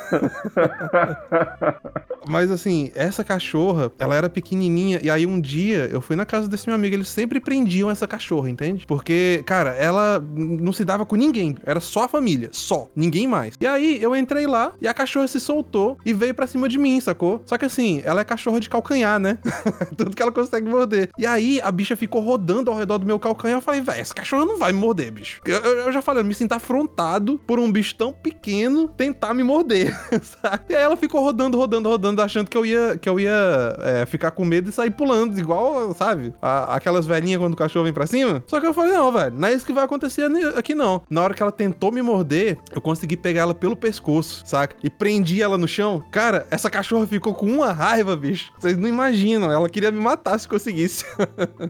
[2.27, 4.99] Mas assim, essa cachorra, ela era pequenininha.
[5.03, 6.95] E aí um dia eu fui na casa desse meu amigo.
[6.95, 8.85] Eles sempre prendiam essa cachorra, entende?
[8.85, 11.55] Porque, cara, ela não se dava com ninguém.
[11.65, 12.49] Era só a família.
[12.51, 12.89] Só.
[12.95, 13.55] Ninguém mais.
[13.59, 16.77] E aí eu entrei lá e a cachorra se soltou e veio pra cima de
[16.77, 17.41] mim, sacou?
[17.45, 19.37] Só que assim, ela é cachorra de calcanhar, né?
[19.97, 21.09] Tudo que ela consegue morder.
[21.17, 23.57] E aí a bicha ficou rodando ao redor do meu calcanhar.
[23.57, 25.41] Eu falei, velho, essa cachorra não vai me morder, bicho.
[25.45, 29.33] Eu, eu- eu já falei, eu me sinto afrontado por um bicho tão pequeno tentar
[29.33, 29.95] me morder,
[30.41, 30.63] sabe?
[30.69, 34.05] E aí ela ficou rodando, rodando, rodando achando que eu ia, que eu ia é,
[34.05, 36.33] ficar com medo e sair pulando, igual, sabe?
[36.41, 38.43] A- aquelas velhinhas quando o cachorro vem pra cima.
[38.47, 41.01] Só que eu falei, não, velho, não é isso que vai acontecer aqui não.
[41.09, 44.75] Na hora que ela tentou me morder, eu consegui pegar ela pelo pescoço, saca?
[44.83, 46.03] E prendi ela no chão.
[46.11, 48.51] Cara, essa cachorra ficou com uma raiva, bicho.
[48.59, 49.51] Vocês não imaginam.
[49.51, 51.05] Ela queria me matar se conseguisse.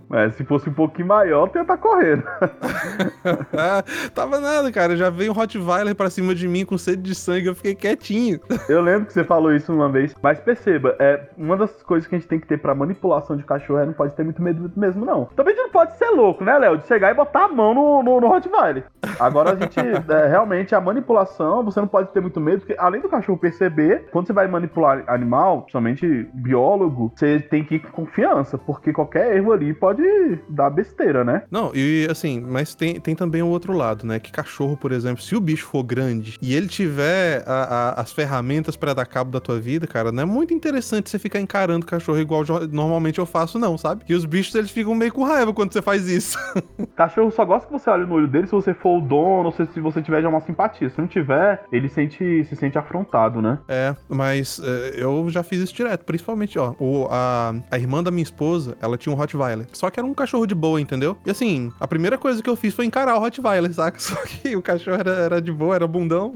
[0.08, 2.24] Mas se fosse um pouquinho maior, ia estar correndo.
[3.58, 4.96] Ah, tava nada, cara.
[4.96, 7.48] Já veio um Rottweiler pra cima de mim com sede de sangue.
[7.48, 8.40] Eu fiquei quietinho.
[8.70, 12.16] Eu lembro que você falou isso uma vez, mas perceba, é uma das coisas que
[12.16, 14.72] a gente tem que ter pra manipulação de cachorro é não pode ter muito medo
[14.76, 15.26] mesmo, não.
[15.36, 16.78] Também a gente não pode ser louco, né, Léo?
[16.78, 18.84] De chegar e botar a mão no, no, no Rottweiler.
[19.20, 23.02] Agora a gente, é, realmente, a manipulação, você não pode ter muito medo, porque além
[23.02, 27.92] do cachorro perceber, quando você vai manipular animal, principalmente biólogo, você tem que ir com
[27.92, 30.04] confiança, porque qualquer erro ali pode
[30.50, 31.44] dar besteira, né?
[31.52, 34.20] Não, e assim, mas tem, tem também o outro lado, né?
[34.20, 38.12] Que cachorro, por exemplo, se o bicho for grande e ele tiver a- a- as
[38.12, 41.86] ferramentas pra dar cabo da tua vida, cara, não é muito interessante você ficar encarando
[41.86, 44.06] o cachorro igual normalmente eu faço, não, sabe?
[44.08, 46.38] E os bichos, eles ficam meio com raiva quando você faz isso.
[46.96, 49.52] Cachorro só gosta que você olhe no olho dele se você for o dono, ou
[49.52, 50.90] se, se você tiver já uma simpatia.
[50.90, 53.60] Se não tiver, ele sente, se sente afrontado, né?
[53.68, 58.12] É, mas é, eu já fiz isso direto, principalmente, ó, o, a, a irmã da
[58.12, 61.18] minha esposa, ela tinha um Rottweiler, só que era um cachorro de boa, entendeu?
[61.26, 64.00] E assim, a primeira coisa que eu fiz foi encarar o Rottweiler, saca?
[64.02, 66.34] Só que o cachorro era, era de boa, era bundão.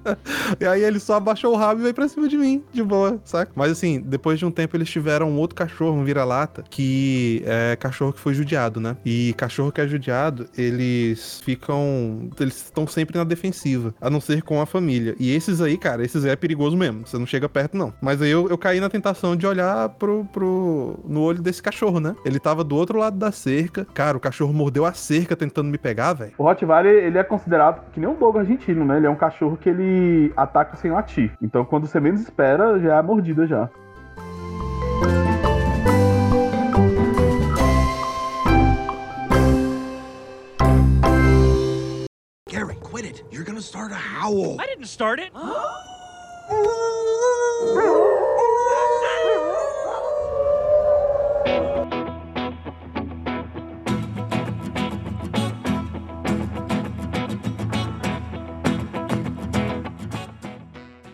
[0.60, 2.97] e aí ele só abaixou o rabo e veio pra cima de mim, de boa,
[3.24, 3.52] saca?
[3.54, 7.76] Mas assim, depois de um tempo eles tiveram um outro cachorro, um vira-lata, que é
[7.76, 8.96] cachorro que foi judiado, né?
[9.04, 12.30] E cachorro que é judiado, eles ficam.
[12.38, 15.14] Eles estão sempre na defensiva, a não ser com a família.
[15.18, 17.06] E esses aí, cara, esses aí é perigoso mesmo.
[17.06, 17.92] Você não chega perto, não.
[18.00, 20.98] Mas aí eu, eu caí na tentação de olhar pro, pro.
[21.06, 22.14] no olho desse cachorro, né?
[22.24, 23.86] Ele tava do outro lado da cerca.
[23.94, 26.32] Cara, o cachorro mordeu a cerca tentando me pegar, velho.
[26.38, 28.96] O Rottweiler, ele é considerado que nem um dogo argentino, né?
[28.96, 31.32] Ele é um cachorro que ele ataca sem latir.
[31.42, 33.68] Então, quando você menos espera, já é a mordida já.
[42.48, 43.24] Gary, quit it.
[43.30, 44.58] You're gonna start a howl.
[44.58, 45.32] I didn't start it.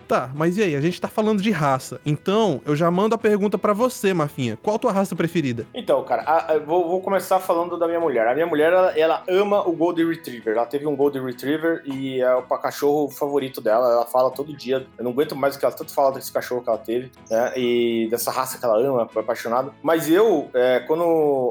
[0.06, 0.76] Tá, mas e aí?
[0.76, 2.00] A gente tá falando de raça.
[2.04, 4.58] Então, eu já mando a pergunta pra você, Mafinha.
[4.62, 5.66] Qual tua raça preferida?
[5.74, 8.26] Então, cara, a- a- vou, vou começar falando da minha mulher.
[8.28, 10.54] A minha mulher, ela, ela ama o Golden Retriever.
[10.56, 13.90] Ela teve um Golden Retriever e é o cachorro favorito dela.
[13.92, 14.86] Ela fala todo dia.
[14.98, 17.52] Eu não aguento mais o que ela tanto fala desse cachorro que ela teve, né?
[17.56, 19.72] E dessa raça que ela ama, é apaixonada.
[19.82, 21.02] Mas eu, é, quando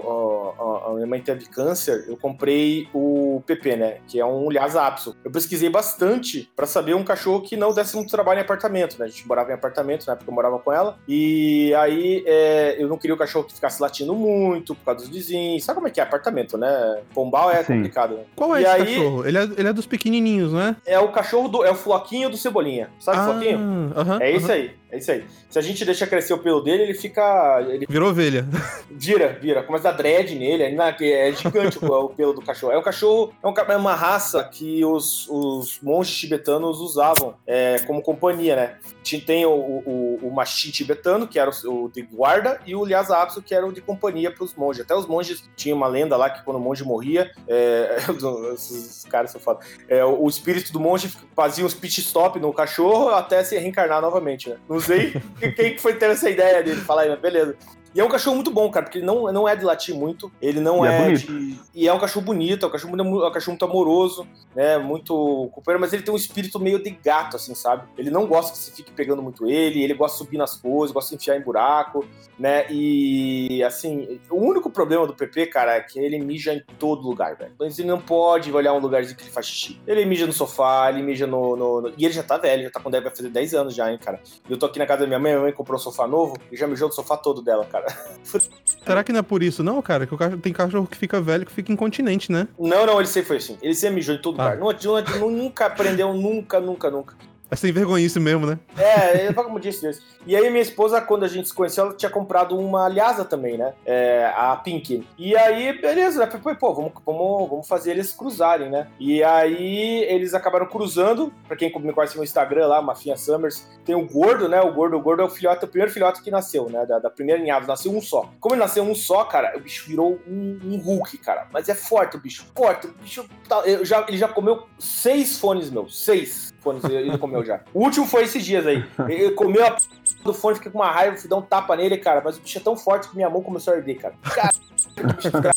[0.06, 3.97] ó, a minha mãe teve câncer, eu comprei o PP, né?
[4.08, 5.16] Que é um Lhasa Apso.
[5.24, 9.05] Eu pesquisei bastante pra saber um cachorro que não desse muito trabalho apartamento, né?
[9.05, 10.97] A gente morava em apartamento, na época eu morava com ela.
[11.07, 15.09] E aí é, eu não queria o cachorro que ficasse latindo muito por causa dos
[15.09, 15.63] vizinhos.
[15.63, 17.01] Sabe como é que é apartamento, né?
[17.13, 17.75] Pombal é Sim.
[17.75, 18.23] complicado, né?
[18.35, 19.25] Qual é E esse aí- cachorro?
[19.27, 20.99] Ele é, ele é dos pequenininhos, não é?
[20.99, 21.63] O cachorro do.
[21.63, 22.89] É o floquinho do Cebolinha.
[22.99, 23.91] Sabe o floquinho?
[23.95, 24.53] Ah, aham, É isso aham.
[24.55, 25.25] aí, é isso aí.
[25.49, 27.65] Se a gente deixa crescer o pelo dele, ele fica.
[27.67, 28.45] Ele Virou ovelha.
[28.91, 29.63] vira, vira.
[29.63, 30.63] Começa a dar dread nele.
[30.63, 32.71] É gigante o, pelo do cachorro.
[32.71, 33.33] É um cachorro.
[33.41, 38.77] É, um é uma raça que os, os monges tibetanos usavam é, como companhia, né?
[39.25, 43.17] Tem o, o, o mastim tibetano, que era o, o de guarda, e o Lhasa
[43.17, 44.83] Apso, que era o de companhia para os monges.
[44.83, 47.97] Até os monges tinham uma lenda lá que quando o monge morria, é,
[48.53, 49.59] esses caras são foda.
[49.87, 54.49] É, o, espírito do monge fazia uns pit stop no cachorro até se reencarnar novamente,
[54.49, 54.57] né?
[54.84, 55.13] Sei
[55.55, 56.81] quem que foi ter essa ideia dele.
[56.81, 57.55] Fala aí, beleza.
[57.93, 60.31] E é um cachorro muito bom, cara, porque ele não, não é de latir muito,
[60.41, 61.59] ele não E é é, de.
[61.75, 64.77] E é um cachorro bonito, é um cachorro, muito- é um cachorro muito amoroso, né?
[64.77, 67.83] Muito companheiro, mas ele tem um espírito meio de gato, assim, sabe?
[67.97, 70.91] Ele não gosta que se fique pegando muito ele, ele gosta de subir nas coisas,
[70.93, 72.05] gosta de enfiar em buraco,
[72.39, 72.65] né?
[72.71, 77.35] E assim, o único problema do PP, cara, é que ele mija em todo lugar,
[77.35, 77.51] velho.
[77.55, 79.79] Então ele não pode olhar um lugarzinho que ele faz xixi.
[79.85, 81.55] Ele mija no sofá, ele mija no.
[81.55, 83.91] no- no- E ele já tá velho, já tá com vai fazer 10 anos já,
[83.91, 84.21] hein, cara.
[84.47, 86.35] E eu tô aqui na casa da minha mãe, minha mãe comprou um sofá novo
[86.51, 87.82] e já mijou no sofá todo dela, cara.
[88.86, 90.05] Será que não é por isso, não, cara?
[90.05, 92.47] Que o cachorro, tem cachorro que fica velho que fica incontinente, né?
[92.59, 93.57] Não, não, ele sempre foi assim.
[93.61, 94.53] Ele sempre mijou em todo Ah.
[94.53, 94.57] lugar.
[94.57, 97.15] Não, não, nunca aprendeu, nunca, nunca, nunca.
[97.54, 98.58] É sem vergonhice mesmo, né?
[98.76, 100.01] É, eu como disse Deus.
[100.26, 103.60] E aí minha esposa, quando a gente se conheceu, ela tinha comprado uma Lhasa também,
[103.60, 103.74] né?
[103.86, 105.06] É, a Pink.
[105.20, 106.56] E aí, beleza, né?
[106.60, 108.88] Pô, vamos, vamos, vamos fazer eles cruzarem, né?
[108.99, 111.32] E aí eles acabaram cruzando.
[111.47, 114.60] Pra quem me conhece no Instagram lá, Mafinha Summers, tem o Gordo, né?
[114.60, 116.88] O Gordo, o Gordo é o filhote, o primeiro filhote que nasceu, né?
[116.88, 118.32] Da, da primeira ninhada, nasceu um só.
[118.39, 121.47] Como ele nasceu um só, cara, o bicho virou um, um Hulk, cara.
[121.54, 122.88] Mas é forte o bicho, forte.
[122.88, 127.43] O bicho tá- eu já, ele já comeu seis fones meus, seis fones ele comeu
[127.43, 127.61] já.
[127.74, 128.84] O último foi esses dias aí.
[129.07, 129.82] Ele comeu a p...
[130.24, 132.22] do fone, fiquei com uma raiva, fui dar um tapa nele, cara.
[132.24, 134.16] Mas o bicho é tão forte que minha mão começou a arder, cara.
[134.24, 135.53] Cara,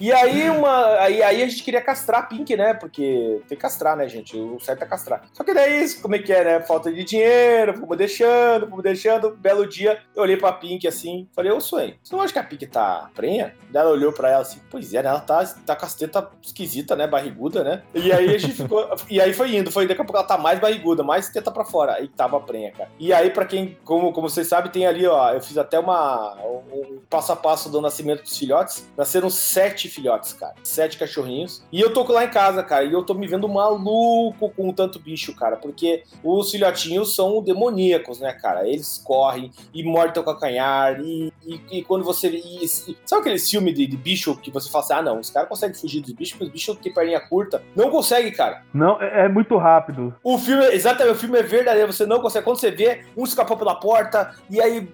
[0.00, 2.74] E aí, uma, aí, aí a gente queria castrar a Pink, né?
[2.74, 4.36] Porque tem que castrar, né, gente?
[4.36, 5.22] O certo é castrar.
[5.32, 6.60] Só que daí, como é que é, né?
[6.60, 9.36] Falta de dinheiro, fomos deixando, fomos deixando.
[9.36, 12.44] Belo dia, eu olhei pra Pink assim, falei, ô Suei, você não acha que a
[12.44, 13.54] Pink tá prenha?
[13.70, 15.08] Daí ela olhou pra ela assim, pois é, né?
[15.08, 17.06] Ela tá, tá com as tetas esquisita, né?
[17.06, 17.82] Barriguda, né?
[17.94, 18.88] E aí a gente ficou.
[19.08, 21.64] e aí foi indo, foi daqui a pouco ela tá mais barriguda, mais teta pra
[21.64, 21.94] fora.
[21.94, 22.90] Aí tava prenha, cara.
[22.98, 26.36] E aí, pra quem, como, como vocês sabem, tem ali, ó, eu fiz até uma.
[26.44, 28.88] um, um passo a passo do nascimento dos filhotes.
[28.96, 30.54] Nasceram sete filhotes, cara.
[30.62, 31.62] Sete cachorrinhos.
[31.72, 32.84] E eu tô lá em casa, cara.
[32.84, 35.56] E eu tô me vendo maluco com tanto bicho, cara.
[35.56, 38.68] Porque os filhotinhos são demoníacos, né, cara?
[38.68, 41.00] Eles correm e mordem o calcanhar.
[41.00, 42.28] E, e, e quando você.
[42.28, 42.66] E,
[43.04, 45.76] sabe aquele filme de, de, bicho que você fala assim: ah, não, os caras conseguem
[45.76, 47.62] fugir dos bichos, porque os bichos que tem perninha curta.
[47.74, 48.62] Não consegue, cara.
[48.72, 50.14] Não, é, é muito rápido.
[50.22, 51.92] O filme, exatamente, o filme é verdadeiro.
[51.92, 52.44] Você não consegue.
[52.44, 54.34] Quando você vê, um escapou pela porta.
[54.50, 54.88] E aí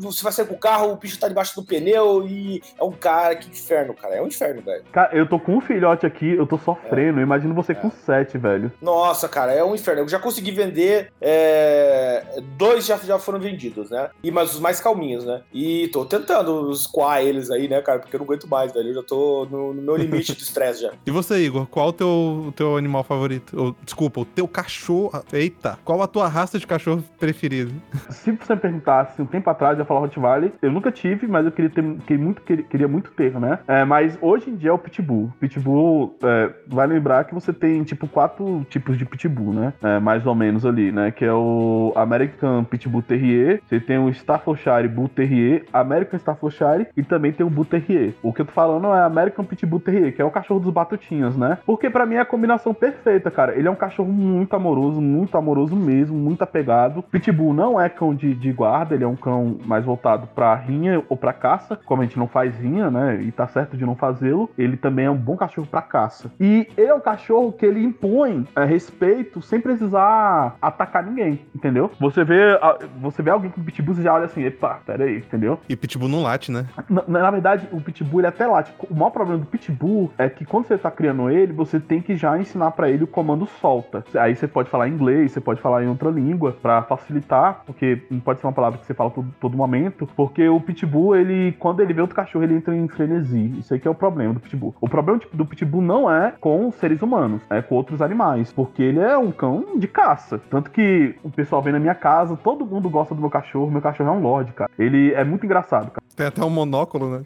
[0.00, 2.26] você vai sair com o carro, o bicho tá debaixo do pneu.
[2.26, 4.14] E é um cara, que inferno, cara.
[4.14, 4.84] É um inferno, velho.
[4.92, 7.20] Cara, eu tô com um filhote aqui, eu tô sofrendo.
[7.20, 7.22] É.
[7.22, 7.74] Imagino você é.
[7.74, 8.72] com sete, velho.
[8.80, 10.02] Nossa, cara, é um inferno.
[10.02, 11.12] Eu já consegui vender.
[11.20, 12.24] É...
[12.56, 14.08] Dois já, já foram vendidos, né?
[14.22, 15.42] E, mas os mais calminhos, né?
[15.52, 17.98] E tô tentando escoar eles aí, né, cara?
[17.98, 18.88] Porque eu não aguento mais, velho.
[18.90, 20.92] Eu já tô no, no meu limite de estresse já.
[21.06, 23.58] E você, Igor, qual o teu, teu animal favorito?
[23.60, 25.22] Ou, desculpa, o teu cachorro.
[25.32, 27.72] Eita, qual a tua raça de cachorro preferido?
[28.10, 30.52] Se você me perguntasse um tempo atrás, eu ia falar Rottweiler.
[30.62, 33.58] Eu nunca tive, mas eu queria ter, queria muito, queria, queria muito ter, né?
[33.66, 35.32] É, mas hoje em dia é o Pitbull.
[35.40, 39.72] Pitbull, é, vai lembrar que você tem, tipo, quatro tipos de Pitbull, né?
[39.82, 41.10] É, mais ou menos ali, né?
[41.10, 47.02] Que é o American Pitbull Terrier, você tem o Staffordshire Bull Terrier, American Staffordshire e
[47.02, 48.12] também tem o Bull Terrier.
[48.22, 51.36] O que eu tô falando é American Pitbull Terrier, que é o cachorro dos batutinhos,
[51.36, 51.58] né?
[51.64, 53.56] Porque para mim é a combinação perfeita, cara.
[53.56, 57.02] Ele é um cachorro muito amoroso, muito amoroso mesmo, muito apegado.
[57.02, 61.02] Pitbull não é cão de, de guarda, ele é um cão mais voltado pra rinha
[61.08, 63.20] ou pra caça, como a gente não faz rinha, né?
[63.22, 64.50] E tá certo de não fazê-lo.
[64.56, 66.30] Ele também é um bom cachorro pra caça.
[66.40, 71.90] E ele é um cachorro que ele impõe é, respeito sem precisar atacar ninguém, entendeu?
[72.00, 72.58] Você vê,
[73.00, 75.58] você vê alguém com pitbull, você já olha assim, epa, pera aí, entendeu?
[75.68, 76.66] E pitbull não late, né?
[76.88, 78.72] Na, na verdade, o pitbull ele até late.
[78.90, 82.16] O maior problema do pitbull é que quando você tá criando ele, você tem que
[82.16, 84.04] já ensinar para ele o comando solta.
[84.14, 88.02] Aí você pode falar em inglês, você pode falar em outra língua para facilitar, porque
[88.10, 91.52] não pode ser uma palavra que você fala todo, todo momento, porque o pitbull, ele
[91.58, 93.53] quando ele vê outro cachorro, ele entra em frenesi.
[93.58, 94.74] Isso aí que é o problema do pitbull.
[94.80, 99.00] O problema do pitbull não é com seres humanos, é com outros animais, porque ele
[99.00, 100.40] é um cão de caça.
[100.50, 103.82] Tanto que o pessoal vem na minha casa, todo mundo gosta do meu cachorro, meu
[103.82, 104.70] cachorro é um lord, cara.
[104.78, 106.04] Ele é muito engraçado, cara.
[106.16, 107.22] Tem até um monóculo, né?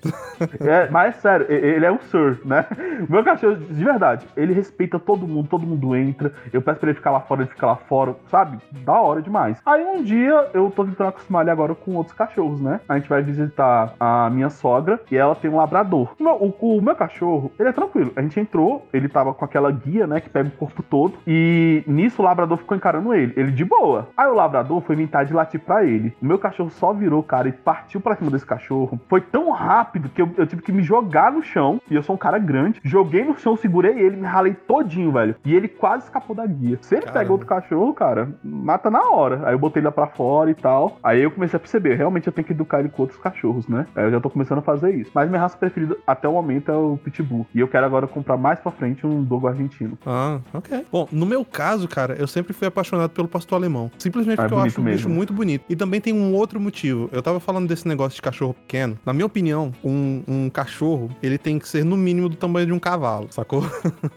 [0.60, 2.64] é, mas é sério, ele é um sir, né?
[3.08, 6.32] Meu cachorro, de verdade, ele respeita todo mundo, todo mundo entra.
[6.52, 8.58] Eu peço pra ele ficar lá fora, ele fica lá fora, sabe?
[8.84, 9.60] Da hora demais.
[9.66, 12.80] Aí um dia eu tô tentando acostumar ele agora com outros cachorros, né?
[12.88, 16.14] A gente vai visitar a minha sogra e ela tem um labrador.
[16.20, 18.12] O, o, o meu cachorro, ele é tranquilo.
[18.16, 20.20] A gente entrou, ele tava com aquela guia, né?
[20.20, 21.14] Que pega o corpo todo.
[21.26, 23.32] E nisso o labrador ficou encarando ele.
[23.36, 24.08] Ele de boa.
[24.16, 26.14] Aí o labrador foi inventar de latir pra ele.
[26.20, 29.50] O meu cachorro só virou, cara, e partiu pra cima desse cachorro cachorro foi tão
[29.50, 31.80] rápido que eu, eu, tive que me jogar no chão.
[31.90, 32.80] E eu sou um cara grande.
[32.84, 35.36] Joguei no chão, segurei ele, me ralei todinho, velho.
[35.44, 36.78] E ele quase escapou da guia.
[36.82, 37.20] Se ele Caramba.
[37.20, 39.42] pega outro cachorro, cara, mata na hora.
[39.44, 40.98] Aí eu botei ele lá pra fora e tal.
[41.02, 43.86] Aí eu comecei a perceber, realmente eu tenho que educar ele com outros cachorros, né?
[43.94, 45.10] Aí eu já tô começando a fazer isso.
[45.14, 47.46] Mas minha raça preferida até o momento é o Pitbull.
[47.54, 49.98] E eu quero agora comprar mais pra frente um dogo argentino.
[50.06, 50.86] Ah, ok.
[50.90, 53.90] Bom, no meu caso, cara, eu sempre fui apaixonado pelo pastor alemão.
[53.98, 55.66] Simplesmente é porque eu acho o bicho muito bonito.
[55.68, 57.10] E também tem um outro motivo.
[57.12, 58.98] Eu tava falando desse negócio de cachorro pequeno.
[59.04, 62.72] Na minha opinião, um, um cachorro, ele tem que ser no mínimo do tamanho de
[62.72, 63.62] um cavalo, sacou?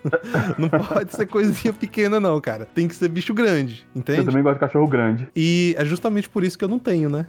[0.58, 2.66] não pode ser coisinha pequena, não, cara.
[2.74, 4.20] Tem que ser bicho grande, entende?
[4.20, 5.28] Eu também gosto de cachorro grande.
[5.36, 7.28] E é justamente por isso que eu não tenho, né?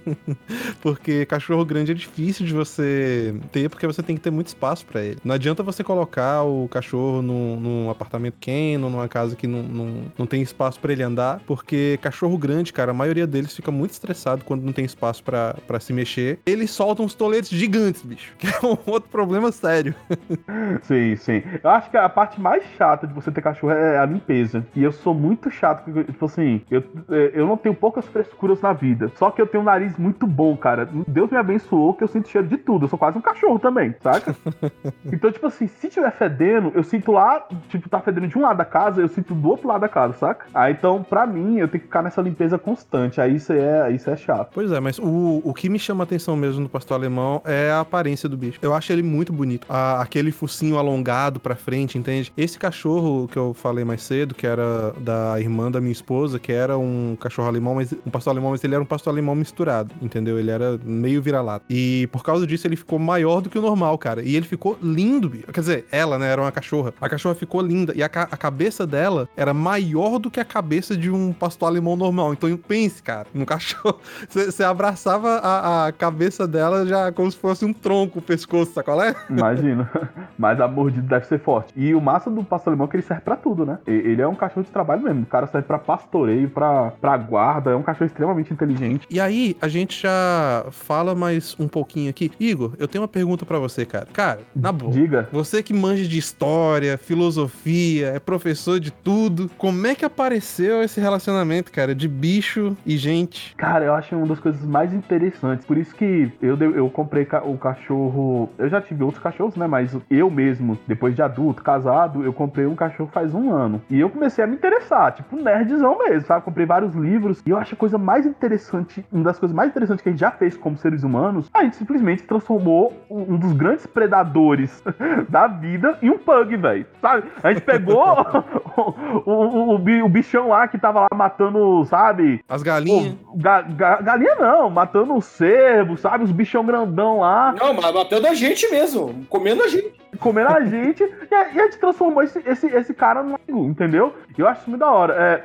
[0.80, 4.86] porque cachorro grande é difícil de você ter, porque você tem que ter muito espaço
[4.86, 5.18] para ele.
[5.24, 10.02] Não adianta você colocar o cachorro num, num apartamento pequeno, numa casa que não, não,
[10.16, 13.90] não tem espaço para ele andar, porque cachorro grande, cara, a maioria deles fica muito
[13.90, 16.38] estressado quando não tem espaço para se mexer.
[16.46, 18.32] Eles soltam uns toletes gigantes, bicho.
[18.44, 19.94] Que é um outro problema sério.
[20.82, 21.42] sim, sim.
[21.62, 24.66] Eu acho que a parte mais chata de você ter cachorro é a limpeza.
[24.76, 26.84] E eu sou muito chato, tipo assim, eu,
[27.32, 29.10] eu não tenho poucas frescuras na vida.
[29.16, 30.88] Só que eu tenho um nariz muito bom, cara.
[31.08, 32.84] Deus me abençoou que eu sinto cheiro de tudo.
[32.84, 34.36] Eu sou quase um cachorro também, saca?
[35.10, 38.58] então, tipo assim, se tiver fedendo, eu sinto lá, tipo, tá fedendo de um lado
[38.58, 40.46] da casa, eu sinto do outro lado da casa, saca?
[40.52, 43.20] Aí então, pra mim, eu tenho que ficar nessa limpeza constante.
[43.20, 44.50] Aí isso é, isso é chato.
[44.52, 47.80] Pois é, mas o, o que me chama atenção mesmo no pastor alemão é a
[47.80, 48.58] aparência do bicho.
[48.60, 49.66] Eu acho ele muito bonito.
[49.68, 52.32] A- aquele focinho alongado pra frente, entende?
[52.36, 56.52] Esse cachorro que eu falei mais cedo, que era da irmã da minha esposa, que
[56.52, 59.94] era um cachorro alemão, mas um pastor alemão, mas ele era um pastor alemão misturado,
[60.02, 60.38] entendeu?
[60.38, 61.64] Ele era meio vira-lata.
[61.70, 64.22] E por causa disso ele ficou maior do que o normal, cara.
[64.22, 65.44] E ele ficou lindo, bicho.
[65.52, 66.92] Quer dizer, ela, né, era uma cachorra.
[67.00, 70.44] A cachorra ficou linda e a, ca- a cabeça dela era maior do que a
[70.44, 72.32] cabeça de um pastor alemão normal.
[72.32, 73.98] Então pense, cara, no cachorro.
[74.28, 78.84] Você abraçava a, a cabeça dela já como se fosse um tronco, o pescoço, sabe
[78.86, 79.14] qual é?
[79.30, 79.90] Imagina.
[80.38, 81.72] Mas a mordida deve ser forte.
[81.76, 83.78] E o massa do pastor alemão é que ele serve pra tudo, né?
[83.86, 85.22] Ele é um cachorro de trabalho mesmo.
[85.22, 87.70] O cara serve pra pastoreio, pra, pra guarda.
[87.70, 89.06] É um cachorro extremamente inteligente.
[89.10, 92.30] E aí, a gente já fala mais um pouquinho aqui.
[92.38, 94.06] Igor, eu tenho uma pergunta pra você, cara.
[94.12, 94.92] Cara, na boa.
[94.92, 95.28] Diga.
[95.32, 101.00] Você que manja de história, filosofia, é professor de tudo, como é que apareceu esse
[101.00, 103.54] relacionamento, cara, de bicho e gente?
[103.56, 105.66] Cara, eu acho uma das coisas mais interessantes.
[105.66, 108.50] Por isso que eu, eu comprei o cachorro.
[108.58, 109.66] Eu já tive outros cachorros, né?
[109.66, 113.82] Mas eu mesmo, depois de adulto, casado, eu comprei um cachorro faz um ano.
[113.90, 116.44] E eu comecei a me interessar, tipo, nerdzão mesmo, sabe?
[116.44, 117.42] Comprei vários livros.
[117.46, 120.20] E eu acho a coisa mais interessante, uma das coisas mais interessantes que a gente
[120.20, 124.82] já fez como seres humanos, a gente simplesmente transformou um um dos grandes predadores
[125.28, 126.86] da vida em um pug, velho.
[127.00, 127.24] Sabe?
[127.42, 128.04] A gente pegou
[129.26, 132.44] o, o, o, o bichão lá que tava lá matando, sabe?
[132.48, 133.16] As galinhas.
[133.36, 136.24] Ga- ga- galinha não, matando o cervo, sabe?
[136.24, 139.92] Os bichão grandão lá, Não, mas matando a gente mesmo, comendo a gente.
[140.20, 143.64] comendo a gente, e, a, e a gente transformou esse, esse, esse cara no amigo,
[143.66, 144.14] entendeu?
[144.36, 145.14] E eu acho isso muito da hora.
[145.14, 145.44] É,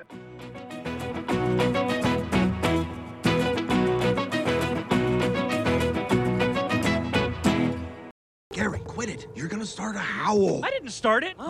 [8.60, 9.26] Gary, quit it.
[9.36, 10.66] You're gonna start a howl.
[10.66, 11.34] I didn't start it.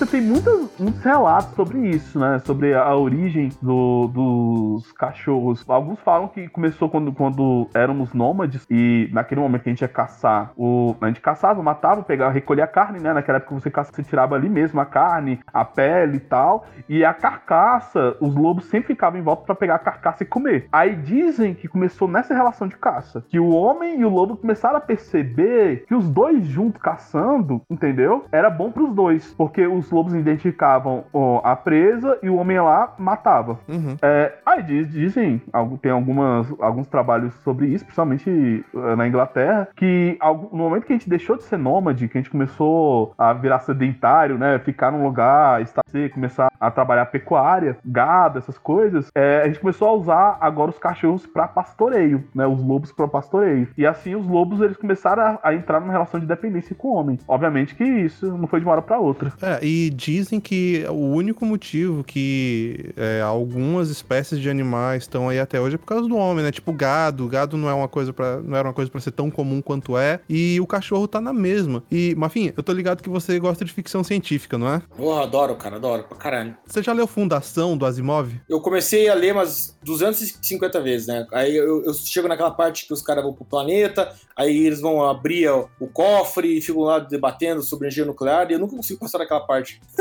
[0.00, 2.38] você tem muitos, muitos relatos sobre isso, né?
[2.38, 5.62] Sobre a origem do- dos cachorros.
[5.68, 9.88] Alguns falam que começou quando, quando éramos nômades e naquele momento que a gente ia
[9.88, 13.12] caçar, o, a gente caçava, matava, pegava, recolhia a carne, né?
[13.12, 16.64] Naquela época você caça, você tirava ali mesmo a carne, a pele e tal.
[16.88, 20.66] E a carcaça, os lobos sempre ficavam em volta para pegar a carcaça e comer.
[20.72, 24.78] Aí dizem que começou nessa relação de caça, que o homem e o lobo começaram
[24.78, 28.24] a perceber que os dois juntos caçando, entendeu?
[28.32, 32.94] Era bom pros dois, porque os lobos identificavam ó, a presa e o homem lá
[32.98, 33.58] matava.
[33.68, 33.96] Uhum.
[34.02, 35.42] É, aí diz- dizem,
[35.82, 40.18] tem algumas, alguns trabalhos sobre isso, principalmente eh, na Inglaterra, que
[40.52, 43.60] no momento que a gente deixou de ser nômade, que a gente começou a virar
[43.60, 49.46] sedentário, né, ficar num lugar, estabelecer, começar a trabalhar pecuária, gado, essas coisas, é, a
[49.46, 53.68] gente começou a usar agora os cachorros para pastoreio, né, os lobos para pastoreio.
[53.76, 56.94] E assim os lobos eles começaram a, a entrar numa relação de dependência com o
[56.94, 57.18] homem.
[57.26, 59.32] Obviamente que isso não foi de uma hora para outra.
[59.42, 65.38] É, e dizem que o único motivo que é, algumas espécies de animais estão aí
[65.38, 66.52] até hoje é por causa do homem, né?
[66.52, 69.30] Tipo gado, gado não é uma coisa para não era uma coisa para ser tão
[69.30, 71.82] comum quanto é, e o cachorro tá na mesma.
[71.90, 74.82] E, Mafim, eu tô ligado que você gosta de ficção científica, não é?
[74.96, 76.56] Porra, adoro, cara, adoro pra caralho.
[76.66, 78.32] Você já leu Fundação do Asimov?
[78.48, 81.26] Eu comecei a ler umas 250 vezes, né?
[81.32, 85.04] Aí eu, eu chego naquela parte que os caras vão pro planeta, aí eles vão
[85.04, 89.18] abrir o, cofre e ficam lá debatendo sobre energia nuclear, e eu nunca consigo passar
[89.18, 89.80] daquela parte.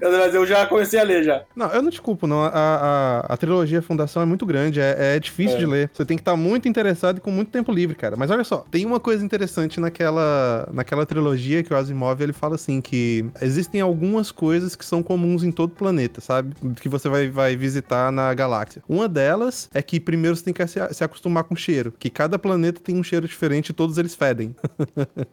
[0.00, 1.42] Mas eu já comecei a ler já.
[1.54, 2.42] Não, eu não te culpo, não.
[2.44, 5.60] A, a, a trilogia Fundação é muito grande, é, é difícil É.
[5.60, 5.90] de ler.
[5.92, 8.16] Você tem que estar muito interessado e com muito tempo livre, cara.
[8.16, 12.54] Mas olha só, tem uma coisa interessante naquela, naquela trilogia que o Asimov ele fala
[12.56, 16.54] assim: que existem algumas coisas que são comuns em todo o planeta, sabe?
[16.80, 18.82] Que você vai, vai visitar na galáxia.
[18.88, 21.92] Uma delas é que primeiro você tem que se, se acostumar com o cheiro.
[21.98, 24.54] Que cada planeta tem um cheiro diferente e todos eles fedem.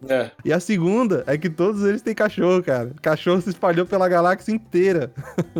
[0.08, 0.32] É.
[0.44, 2.92] E a segunda é que todos eles têm cachorro, cara.
[3.02, 5.12] Cachorro se espalhou pela galáxia inteira.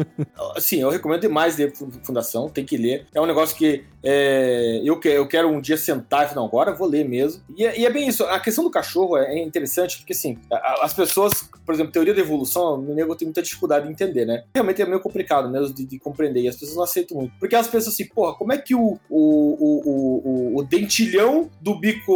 [0.56, 1.72] Assim, eu recomendo demais ler
[2.04, 3.06] Fundação, tem que ler.
[3.14, 6.74] É um negócio que é, eu, eu quero um dia sentar e falar, não, agora
[6.74, 7.42] vou ler mesmo.
[7.56, 10.38] E é, e é bem isso, a questão do cachorro é, é interessante, porque assim,
[10.82, 14.44] as pessoas, por exemplo, teoria da evolução, no nego tem muita dificuldade de entender, né?
[14.54, 17.34] Realmente é meio complicado mesmo de, de compreender, e as pessoas não aceitam muito.
[17.40, 21.50] Porque elas pensam assim, porra, como é que o, o, o, o, o- o dentilhão
[21.62, 22.11] do bico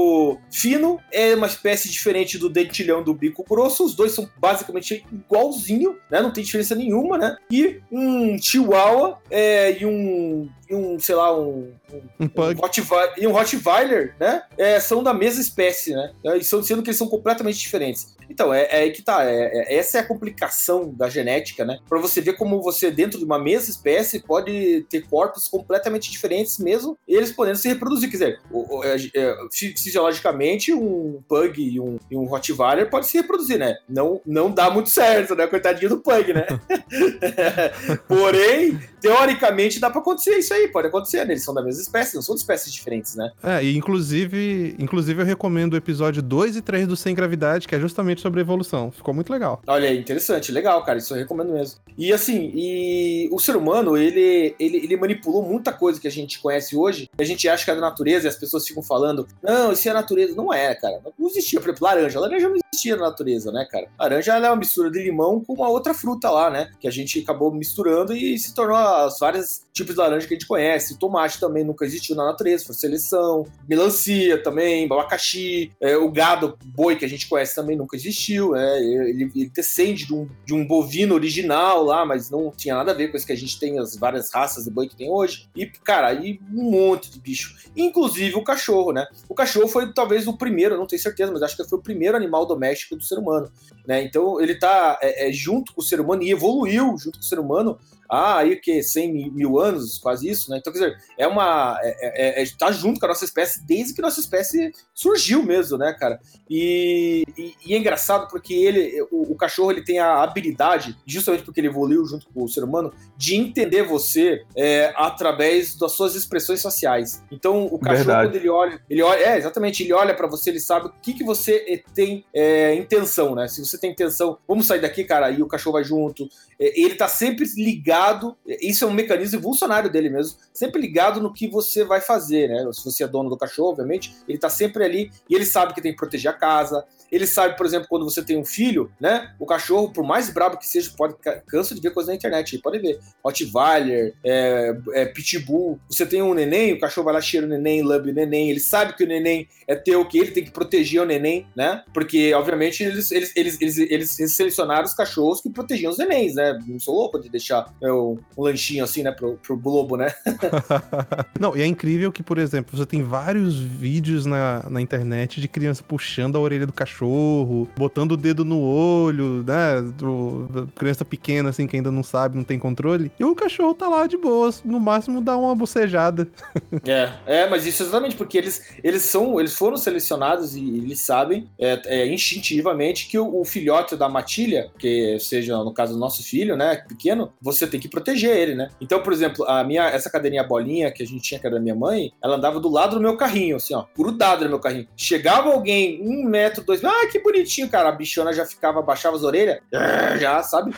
[0.52, 3.86] fino é uma espécie diferente do dentilhão do bico grosso?
[3.86, 6.22] Os dois são basicamente igualzinho, né?
[6.22, 7.36] Não tem diferença nenhuma, né?
[7.52, 11.72] E um chihuahua é, e um e um sei lá, um,
[12.20, 12.60] Um pug.
[12.60, 14.44] um e um Rottweiler, né?
[14.58, 16.12] é, são da mesma espécie, né?
[16.38, 18.16] E são, sendo que eles são completamente diferentes.
[18.28, 19.24] Então, é, é aí que tá.
[19.24, 21.78] é- é- essa é a complicação da genética, né?
[21.88, 26.58] Pra você ver como você, dentro de uma mesma espécie, pode ter corpos completamente diferentes,
[26.58, 28.10] mesmo eles podendo se reproduzir.
[28.10, 32.90] Quer dizer, o- o- é, é, fi- fisiologicamente, um pug e um, e um Rottweiler
[32.90, 33.78] pode se reproduzir, né?
[33.88, 35.46] Não, não dá muito certo, né?
[35.46, 36.48] Coitadinho do pug, né?
[38.08, 41.34] Porém, teoricamente dá pra acontecer isso aí, pode acontecer, né?
[41.34, 43.32] Eles são da mesma espécie, não são de espécies diferentes, né?
[43.44, 47.76] É, e inclusive, inclusive eu recomendo o episódio 2 e 3 do Sem Gravidade, que
[47.76, 48.92] é justamente sobre evolução.
[48.92, 49.62] Ficou muito legal.
[49.68, 51.80] Olha interessante, legal, cara, isso eu recomendo mesmo.
[51.98, 56.40] E assim, e o ser humano, ele, ele, ele manipulou muita coisa que a gente
[56.40, 59.72] conhece hoje, a gente acha que é da natureza e as pessoas ficam falando, não,
[59.72, 60.36] isso é a natureza.
[60.36, 61.00] Não é, cara.
[61.18, 62.20] Não existia, por exemplo, laranja.
[62.20, 63.88] Laranja não existia na natureza, né, cara?
[63.98, 66.72] Laranja ela é uma mistura de limão com uma outra fruta lá, né?
[66.80, 70.38] Que a gente acabou misturando e se tornou as várias tipos de laranja que a
[70.38, 71.00] gente conhece.
[71.00, 73.46] Tomate também nunca existiu na natureza, foi seleção.
[73.68, 75.72] Melancia também, abacaxi.
[75.82, 78.80] É, o gado boi que a gente conhece também nunca existiu, né?
[78.80, 82.96] Ele, ele descende de um, de um bovino original lá, mas não tinha nada a
[82.96, 85.50] ver com isso que a gente tem, as várias raças de boi que tem hoje.
[85.56, 87.56] E, cara, aí um monte de bicho.
[87.76, 89.06] Inclusive o cachorro, né?
[89.30, 92.18] O cachorro foi talvez o primeiro, não tenho certeza, mas acho que foi o primeiro
[92.18, 92.65] animal doméstico
[92.96, 93.52] do ser humano,
[93.88, 94.04] né?
[94.04, 97.28] Então ele tá é, é, junto com o ser humano e evoluiu junto com o
[97.28, 97.78] ser humano
[98.10, 100.58] há aí que 100 mil, anos, quase isso, né?
[100.58, 103.94] Então quer dizer, é uma é, é, é, tá junto com a nossa espécie desde
[103.94, 106.20] que nossa espécie surgiu mesmo, né, cara?
[106.50, 111.44] E, e, e é engraçado porque ele, o, o cachorro, ele tem a habilidade, justamente
[111.44, 116.16] porque ele evoluiu junto com o ser humano, de entender você é, através das suas
[116.16, 117.24] expressões faciais.
[117.32, 118.28] Então, o cachorro, Verdade.
[118.28, 121.14] quando ele olha, ele olha, é, exatamente, ele olha pra você, ele sabe o que,
[121.14, 123.48] que você eh, tem é, intenção, né?
[123.48, 126.30] Se você tem intenção, vamos sair daqui, cara, e o cachorro vai junto.
[126.60, 131.34] É, ele tá sempre ligado, isso é um mecanismo evolucionário dele mesmo, sempre ligado no
[131.34, 132.70] que você vai fazer, né?
[132.72, 135.82] Se você é dono do cachorro, obviamente, ele tá sempre ali e ele sabe que
[135.82, 136.86] tem que proteger a casa.
[137.12, 139.34] Ele sabe, por exemplo, quando você tem um filho, né?
[139.40, 142.58] O cachorro, por mais brabo que seja, pode ca- cansa de ver coisa na internet,
[142.58, 143.00] pode ver.
[143.24, 145.80] Rottweiler, é, é, Pitbull.
[145.90, 148.50] Você tem um neném, o cachorro vai lá, cheira o neném, lambe o neném.
[148.50, 151.84] Ele sabe que o neném é teu, que ele tem que proteger o neném, né?
[151.94, 153.78] Porque, obviamente, eles, eles, eles, eles,
[154.20, 156.45] eles selecionaram os cachorros que protegiam os nenéns, né?
[156.68, 159.12] Não sou louco de deixar é, um, um lanchinho assim, né?
[159.12, 160.14] Pro, pro Globo, né?
[161.40, 165.48] Não, e é incrível que, por exemplo, você tem vários vídeos na, na internet de
[165.48, 169.82] criança puxando a orelha do cachorro, botando o dedo no olho, né?
[169.98, 173.12] Do, da criança pequena, assim, que ainda não sabe, não tem controle.
[173.20, 176.28] E o cachorro tá lá de boas, no máximo dá uma bocejada.
[176.86, 181.00] É, é, mas isso é exatamente porque eles, eles são, eles foram selecionados e eles
[181.00, 186.00] sabem é, é, instintivamente que o, o filhote da matilha, que seja no caso do
[186.00, 188.70] nosso filho, né, pequeno, você tem que proteger ele, né?
[188.82, 191.62] Então, por exemplo, a minha essa cadeirinha bolinha que a gente tinha que era da
[191.62, 194.88] minha mãe, ela andava do lado do meu carrinho, assim, ó, grudado no meu carrinho.
[194.96, 197.90] Chegava alguém um metro, dois, ah, que bonitinho, cara.
[197.90, 199.60] A bichona já ficava, baixava as orelhas,
[200.20, 200.74] já, sabe?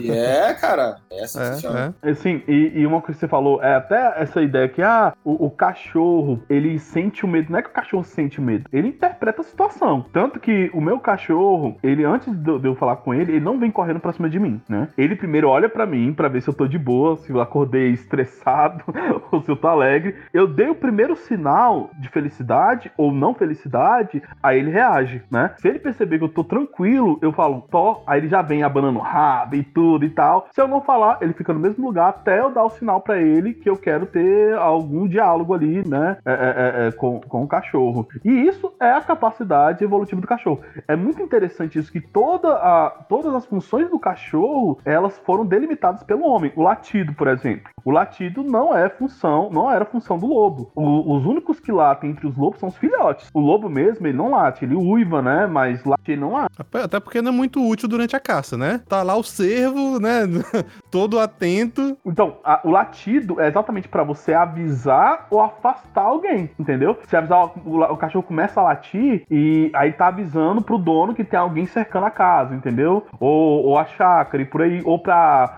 [0.00, 1.94] E é, cara, é sensacional.
[2.02, 2.10] É, é.
[2.10, 5.46] Assim, e, e uma coisa que você falou, é até essa ideia que, ah, o,
[5.46, 7.50] o cachorro, ele sente o medo.
[7.50, 10.04] Não é que o cachorro sente o medo, ele interpreta a situação.
[10.12, 13.70] Tanto que o meu cachorro, ele, antes de eu falar com ele, ele não vem
[13.70, 14.88] correndo pra cima de mim, né?
[14.98, 17.90] Ele primeiro olha pra mim, pra ver se eu tô de boa, se eu acordei
[17.92, 18.84] estressado
[19.32, 20.16] ou se eu tô alegre.
[20.34, 25.54] Eu dei o primeiro sinal de felicidade ou não felicidade, aí ele reage, né?
[25.58, 28.98] Se ele perceber que eu tô tranquilo, eu falo, tô, aí ele já vem abanando
[28.98, 30.48] rabo e tudo e tal.
[30.52, 33.18] Se eu não falar, ele fica no mesmo lugar até eu dar o sinal pra
[33.20, 36.18] ele que eu quero ter algum diálogo ali, né?
[36.24, 38.08] é, é, é, é, com, com o cachorro.
[38.24, 40.60] E isso é a capacidade evolutiva do cachorro.
[40.86, 46.02] É muito interessante isso que toda a, todas as funções do cachorro elas foram delimitadas
[46.02, 46.52] pelo homem.
[46.56, 47.70] O latido, por exemplo.
[47.84, 50.70] O latido não é função, não era função do lobo.
[50.74, 53.30] O- os únicos que latem entre os lobos são os filhotes.
[53.32, 55.46] O lobo mesmo, ele não late, ele uiva, né?
[55.46, 56.54] Mas latir ele não late.
[56.82, 58.80] Até porque não é muito útil durante a caça, né?
[58.88, 60.22] Tá lá o cervo, né?
[60.90, 61.96] Todo atento.
[62.04, 66.98] Então, a- o latido é exatamente pra você avisar ou afastar alguém, entendeu?
[67.08, 71.24] Se avisar, o, o cachorro começa a latir e aí tá avisando pro dono que
[71.24, 73.06] tem alguém cercando a casa, entendeu?
[73.18, 75.02] Ou, ou a chácara e por aí, ou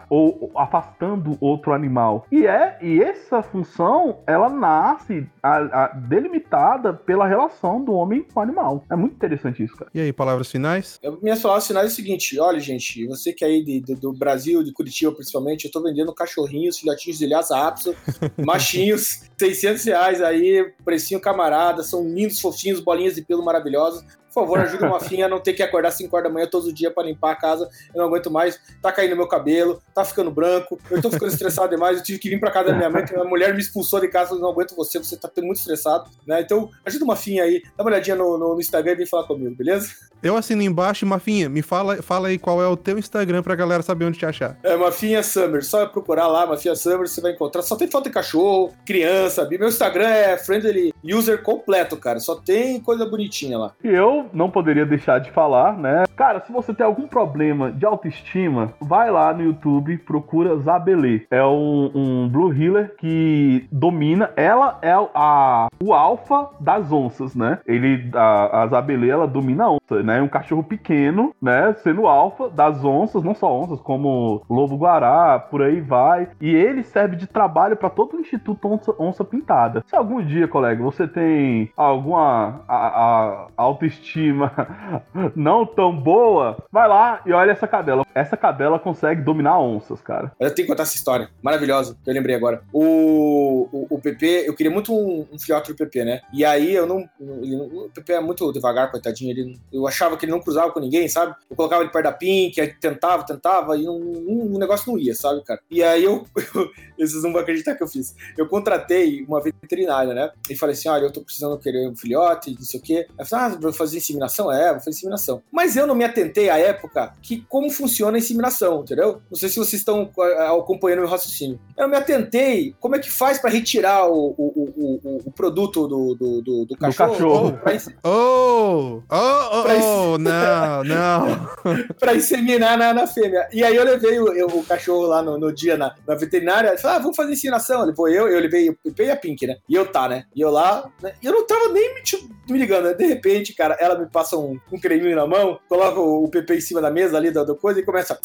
[0.09, 2.27] ou ou afastando outro animal.
[2.31, 8.39] E é, e essa função, ela nasce a- a- delimitada pela relação do homem com
[8.41, 8.85] o animal.
[8.91, 9.91] É muito interessante isso, cara.
[9.95, 10.99] E aí, palavras finais?
[11.03, 13.95] Eu, minhas palavras finais é o seguinte: olha, gente, você que é aí de- de-
[13.95, 17.95] do Brasil, de Curitiba principalmente, eu tô vendendo cachorrinhos, filhotinhos de Lhasa Apso,
[18.39, 24.05] machinhos, 600 reais aí, precinho camarada, são lindos, fofinhos, bolinhas de pelo maravilhosas.
[24.33, 26.68] Por favor, ajuda uma finha a não ter que acordar 5 horas da manhã todos
[26.68, 27.68] os dias pra limpar a casa.
[27.93, 28.61] Eu não aguento mais.
[28.81, 30.78] Tá caindo meu cabelo, tá ficando branco.
[30.91, 31.99] Eu tô ficando estressado demais.
[31.99, 34.09] Eu tive que vir pra casa da minha mãe, que a mulher me expulsou de
[34.09, 34.35] casa.
[34.35, 36.09] Eu não aguento você, você tá muito estressado.
[36.26, 36.41] Né?
[36.41, 37.62] Então, ajuda uma finha aí.
[37.76, 39.91] Dá uma olhadinha no, no, no Instagram e vem falar comigo, beleza?
[40.22, 43.83] Eu assino embaixo, Mafinha, me fala, fala aí qual é o teu Instagram pra galera
[43.83, 44.59] saber onde te achar.
[44.62, 45.64] É Mafinha Summer.
[45.64, 47.62] Só procurar lá, Mafinha Summer, você vai encontrar.
[47.62, 49.49] Só tem foto de cachorro, criança.
[49.49, 52.20] Meu Instagram é friendly user completo, cara.
[52.20, 53.72] Só tem coisa bonitinha lá.
[53.83, 56.05] E eu não poderia deixar de falar, né?
[56.16, 61.27] Cara, se você tem algum problema de autoestima, vai lá no YouTube, procura Zabelê.
[61.31, 64.31] É um, um Blue Healer que domina.
[64.37, 67.59] Ela é a, o alfa das onças, né?
[67.66, 70.18] Ele, a, a Zabelê, ela domina a onça, né?
[70.18, 71.75] É um cachorro pequeno, né?
[71.79, 76.29] Sendo alfa das onças, não só onças, como lobo-guará, por aí vai.
[76.41, 79.83] E ele serve de trabalho para todo o Instituto onça, onça, Pintada.
[79.87, 84.10] Se algum dia, colega, você tem alguma a, a autoestima
[85.37, 88.05] não tão boa, vai lá e olha essa cadela.
[88.15, 90.33] Essa cadela consegue dominar onças, cara.
[90.39, 92.63] Eu tenho que contar essa história maravilhosa, que eu lembrei agora.
[92.73, 96.21] O, o, o PP, eu queria muito um, um filhote do PP, né?
[96.33, 97.09] E aí eu não.
[97.19, 99.31] O PP é muito devagar, coitadinho.
[99.31, 101.35] Ele, eu achava que ele não cruzava com ninguém, sabe?
[101.49, 105.15] Eu colocava ele perto da Pink, aí tentava, tentava, e um, um negócio não ia,
[105.15, 105.61] sabe, cara?
[105.71, 106.71] E aí eu, eu.
[107.07, 108.14] Vocês não vão acreditar que eu fiz.
[108.36, 110.30] Eu contratei uma veterinária, né?
[110.48, 113.07] E falei assim: olha, eu tô precisando querer um filhote, não sei o quê.
[113.18, 114.53] Ela falou: ah, vou fazer inseminação?
[114.53, 115.42] É, vou fazer inseminação.
[115.51, 119.20] Mas eu não me atentei à época que como funciona a inseminação, entendeu?
[119.30, 120.11] Não sei se vocês estão
[120.59, 121.59] acompanhando o meu raciocínio.
[121.76, 125.86] Eu não me atentei como é que faz para retirar o, o, o, o, produto
[125.86, 127.53] do, do, do, do cachorro.
[127.53, 127.90] Do cachorro.
[128.03, 129.64] Oh, oh, oh,
[130.14, 131.48] oh, não, não.
[131.98, 133.48] pra inseminar na, na fêmea.
[133.53, 136.76] E aí eu levei o, eu, o cachorro lá no, no dia na, na veterinária.
[136.78, 137.82] Falei, ah, vamos fazer inseminação.
[137.82, 139.57] Ele foi eu, eu levei o Pepe e a Pink, né?
[139.68, 140.24] E eu tá, né?
[140.34, 141.14] E eu lá, né?
[141.22, 142.03] E eu não tava nem me,
[142.49, 142.95] me ligando, né?
[142.95, 146.55] De repente, cara, ela me passa um, um creminho na mão, coloca o, o Pepe
[146.55, 148.18] em cima da mesa ali da, da coisa e começa.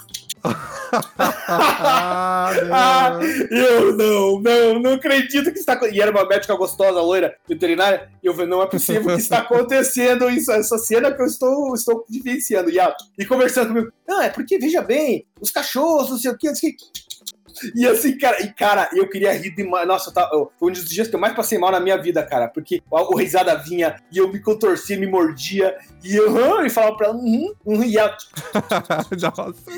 [2.72, 8.10] ah, eu não, não, não acredito que está E era uma médica gostosa, loira, veterinária.
[8.22, 11.74] E eu falei, não é possível que está acontecendo isso, essa cena que eu estou,
[11.74, 12.70] estou vivenciando.
[12.70, 13.92] E, ah, e conversando comigo.
[14.08, 16.86] Não, é porque, veja bem, os cachorros, não sei o que, não sei o que.
[17.76, 19.88] E assim, cara, e cara, eu queria rir demais.
[19.88, 20.30] Nossa, tá,
[20.60, 22.48] foi um dos dias que eu mais passei mal na minha vida, cara.
[22.48, 25.76] Porque o risada vinha e eu me contorcia, me mordia.
[26.04, 28.16] E eu e falava pra ela, uhum, uhum, e ela.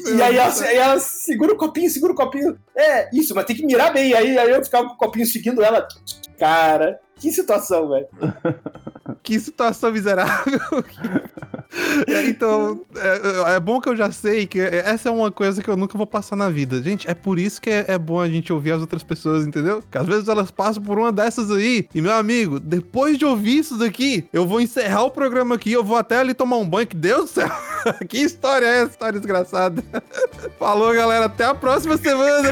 [0.08, 2.58] E aí ela, ela, segura o copinho, segura o copinho.
[2.76, 4.14] É, isso, mas tem que mirar bem.
[4.14, 5.88] Aí, aí eu ficava com o copinho seguindo ela.
[6.38, 8.08] Cara, que situação, velho.
[9.28, 10.58] que situação miserável.
[12.30, 15.76] então, é, é, bom que eu já sei que essa é uma coisa que eu
[15.76, 16.82] nunca vou passar na vida.
[16.82, 19.84] Gente, é por isso que é, é bom a gente ouvir as outras pessoas, entendeu?
[19.92, 21.90] Que às vezes elas passam por uma dessas aí.
[21.94, 25.84] E, meu amigo, depois de ouvir isso daqui, eu vou encerrar o programa aqui, eu
[25.84, 27.52] vou até ali tomar um banho, que Deus do céu.
[28.08, 28.92] que história é essa?
[28.92, 29.84] História desgraçada.
[30.58, 31.26] Falou, galera.
[31.26, 32.50] Até a próxima semana.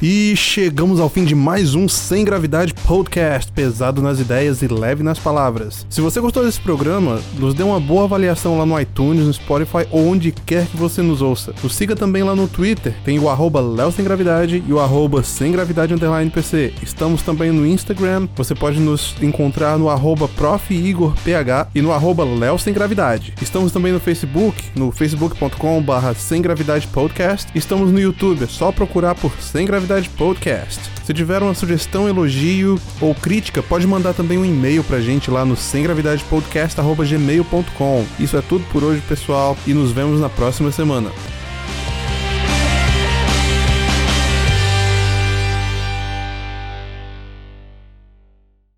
[0.00, 5.02] E chegamos ao fim de mais um Sem Gravidade Podcast, pesado nas ideias e leve
[5.02, 5.84] nas palavras.
[5.90, 9.88] Se você gostou desse programa, nos dê uma boa avaliação lá no iTunes, no Spotify
[9.90, 11.52] ou onde quer que você nos ouça.
[11.64, 15.50] Nos siga também lá no Twitter, tem o arroba Sem Gravidade e o arroba Sem
[15.50, 16.74] Gravidade Underline PC.
[16.80, 20.72] Estamos também no Instagram, você pode nos encontrar no arroba Prof.
[20.72, 22.24] Igor PH e no arroba
[22.56, 23.34] Sem Gravidade.
[23.42, 27.50] Estamos também no Facebook, no facebook.com barra Sem Gravidade Podcast.
[27.52, 30.78] Estamos no YouTube, é só procurar por Sem Gravidade Gravidade Podcast.
[31.02, 35.46] Se tiver uma sugestão, elogio ou crítica, pode mandar também um e-mail pra gente lá
[35.46, 38.04] no semgravidadepodcast.gmail.com.
[38.20, 41.10] Isso é tudo por hoje, pessoal, e nos vemos na próxima semana.